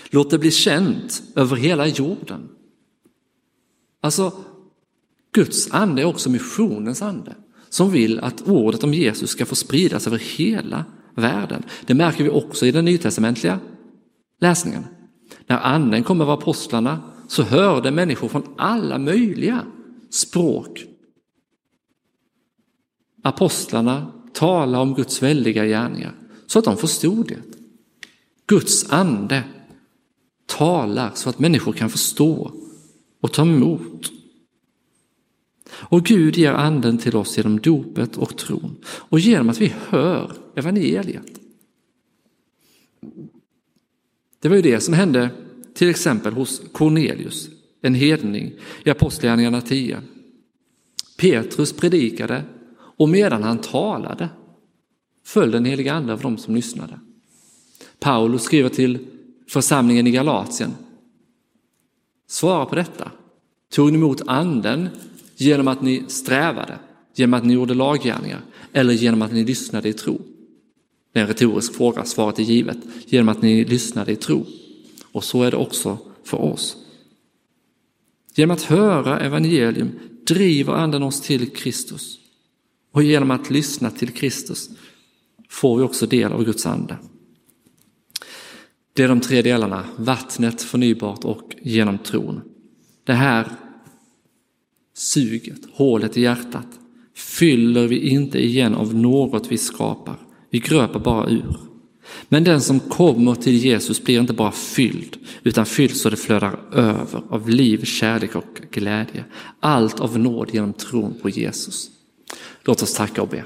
Låt 0.09 0.29
det 0.29 0.39
bli 0.39 0.51
känt 0.51 1.23
över 1.35 1.55
hela 1.55 1.87
jorden. 1.87 2.49
Alltså, 4.01 4.31
Guds 5.31 5.71
ande 5.71 6.01
är 6.01 6.05
också 6.05 6.29
missionens 6.29 7.01
ande 7.01 7.35
som 7.69 7.91
vill 7.91 8.19
att 8.19 8.41
ordet 8.41 8.83
om 8.83 8.93
Jesus 8.93 9.29
ska 9.29 9.45
få 9.45 9.55
spridas 9.55 10.07
över 10.07 10.17
hela 10.17 10.85
världen. 11.15 11.63
Det 11.85 11.93
märker 11.93 12.23
vi 12.23 12.29
också 12.29 12.65
i 12.65 12.71
den 12.71 12.85
nytestamentliga 12.85 13.59
läsningen. 14.41 14.85
När 15.47 15.57
anden 15.57 16.03
kom 16.03 16.21
över 16.21 16.33
apostlarna 16.33 17.01
så 17.27 17.43
hörde 17.43 17.91
människor 17.91 18.27
från 18.27 18.43
alla 18.57 18.97
möjliga 18.97 19.65
språk 20.09 20.85
apostlarna 23.25 24.11
tala 24.33 24.79
om 24.79 24.93
Guds 24.93 25.23
väldiga 25.23 25.65
gärningar 25.65 26.15
så 26.47 26.59
att 26.59 26.65
de 26.65 26.77
förstod 26.77 27.27
det. 27.27 27.39
Guds 28.47 28.91
ande 28.91 29.43
talar 30.45 31.11
så 31.15 31.29
att 31.29 31.39
människor 31.39 31.73
kan 31.73 31.89
förstå 31.89 32.51
och 33.21 33.33
ta 33.33 33.41
emot. 33.41 34.11
Och 35.69 36.05
Gud 36.05 36.37
ger 36.37 36.53
anden 36.53 36.97
till 36.97 37.15
oss 37.15 37.37
genom 37.37 37.59
dopet 37.59 38.17
och 38.17 38.37
tron 38.37 38.75
och 38.85 39.19
genom 39.19 39.49
att 39.49 39.61
vi 39.61 39.73
hör 39.87 40.31
evangeliet. 40.55 41.39
Det 44.39 44.49
var 44.49 44.55
ju 44.55 44.61
det 44.61 44.79
som 44.79 44.93
hände 44.93 45.29
till 45.73 45.89
exempel 45.89 46.33
hos 46.33 46.61
Cornelius, 46.71 47.49
en 47.81 47.95
hedning 47.95 48.53
i 48.83 48.89
Apostlagärningarna 48.89 49.61
10. 49.61 50.01
Petrus 51.17 51.73
predikade 51.73 52.43
och 52.75 53.09
medan 53.09 53.43
han 53.43 53.57
talade 53.57 54.29
föll 55.25 55.51
den 55.51 55.65
heliga 55.65 55.93
ande 55.93 56.13
av 56.13 56.21
dem 56.21 56.37
som 56.37 56.55
lyssnade. 56.55 56.99
Paulus 57.99 58.43
skriver 58.43 58.69
till 58.69 58.99
församlingen 59.47 60.07
i 60.07 60.11
Galatien. 60.11 60.73
Svara 62.27 62.65
på 62.65 62.75
detta. 62.75 63.11
Tog 63.71 63.91
ni 63.91 63.97
emot 63.97 64.21
anden 64.27 64.89
genom 65.35 65.67
att 65.67 65.81
ni 65.81 66.03
strävade, 66.07 66.79
genom 67.15 67.33
att 67.33 67.45
ni 67.45 67.53
gjorde 67.53 67.73
laggärningar 67.73 68.41
eller 68.73 68.93
genom 68.93 69.21
att 69.21 69.31
ni 69.31 69.43
lyssnade 69.43 69.89
i 69.89 69.93
tro? 69.93 70.21
Det 71.13 71.19
är 71.19 71.23
en 71.23 71.27
retorisk 71.27 71.75
fråga, 71.75 72.05
svaret 72.05 72.39
är 72.39 72.43
givet. 72.43 72.77
Genom 73.05 73.29
att 73.29 73.41
ni 73.41 73.65
lyssnade 73.65 74.11
i 74.11 74.15
tro. 74.15 74.45
Och 75.11 75.23
så 75.23 75.43
är 75.43 75.51
det 75.51 75.57
också 75.57 75.97
för 76.23 76.41
oss. 76.41 76.77
Genom 78.35 78.55
att 78.55 78.61
höra 78.61 79.19
evangelium 79.19 79.91
driver 80.27 80.73
anden 80.73 81.03
oss 81.03 81.21
till 81.21 81.49
Kristus. 81.49 82.19
Och 82.91 83.03
genom 83.03 83.31
att 83.31 83.49
lyssna 83.49 83.91
till 83.91 84.11
Kristus 84.11 84.69
får 85.49 85.77
vi 85.77 85.83
också 85.83 86.05
del 86.05 86.31
av 86.31 86.43
Guds 86.43 86.65
ande. 86.65 86.97
Det 88.95 89.03
är 89.03 89.07
de 89.07 89.21
tre 89.21 89.41
delarna, 89.41 89.85
vattnet, 89.97 90.61
förnybart 90.61 91.23
och 91.23 91.55
genom 91.61 91.97
tron. 91.97 92.41
Det 93.03 93.13
här 93.13 93.47
suget, 94.93 95.59
hålet 95.73 96.17
i 96.17 96.21
hjärtat, 96.21 96.67
fyller 97.15 97.87
vi 97.87 98.09
inte 98.09 98.45
igen 98.45 98.75
av 98.75 98.95
något 98.95 99.51
vi 99.51 99.57
skapar. 99.57 100.15
Vi 100.49 100.59
gröper 100.59 100.99
bara 100.99 101.29
ur. 101.29 101.57
Men 102.29 102.43
den 102.43 102.61
som 102.61 102.79
kommer 102.79 103.35
till 103.35 103.57
Jesus 103.57 104.03
blir 104.03 104.19
inte 104.19 104.33
bara 104.33 104.51
fylld, 104.51 105.17
utan 105.43 105.65
fylld 105.65 105.95
så 105.95 106.09
det 106.09 106.17
flödar 106.17 106.59
över 106.73 107.23
av 107.29 107.49
liv, 107.49 107.83
kärlek 107.85 108.35
och 108.35 108.61
glädje. 108.71 109.25
Allt 109.59 109.99
av 109.99 110.19
nåd 110.19 110.49
genom 110.53 110.73
tron 110.73 111.13
på 111.21 111.29
Jesus. 111.29 111.89
Låt 112.63 112.81
oss 112.81 112.93
tacka 112.93 113.21
och 113.21 113.27
be. 113.27 113.43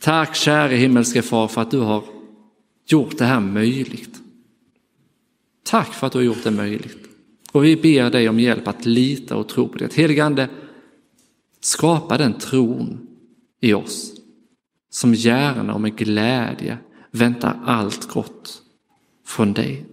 Tack 0.00 0.36
käre 0.36 0.76
himmelske 0.76 1.22
far 1.22 1.48
för 1.48 1.62
att 1.62 1.70
du 1.70 1.78
har 1.78 2.17
gjort 2.88 3.18
det 3.18 3.24
här 3.24 3.40
möjligt. 3.40 4.20
Tack 5.62 5.94
för 5.94 6.06
att 6.06 6.12
du 6.12 6.18
har 6.18 6.24
gjort 6.24 6.44
det 6.44 6.50
möjligt. 6.50 7.08
Och 7.52 7.64
vi 7.64 7.76
ber 7.76 8.10
dig 8.10 8.28
om 8.28 8.40
hjälp 8.40 8.68
att 8.68 8.86
lita 8.86 9.36
och 9.36 9.48
tro 9.48 9.68
på 9.68 9.78
det. 9.78 9.94
Helige 9.94 10.24
Ande, 10.24 10.48
skapa 11.60 12.18
den 12.18 12.38
tron 12.38 13.08
i 13.60 13.74
oss 13.74 14.14
som 14.90 15.14
gärna 15.14 15.74
och 15.74 15.80
med 15.80 15.96
glädje 15.96 16.78
väntar 17.10 17.60
allt 17.64 18.08
gott 18.08 18.62
från 19.24 19.52
dig. 19.52 19.86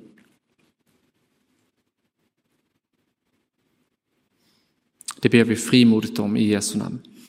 Det 5.19 5.29
ber 5.29 5.43
vi 5.43 5.55
frimodigt 5.55 6.19
om 6.19 6.37
i 6.37 6.47
Jesu 6.47 6.77
namn. 6.77 6.99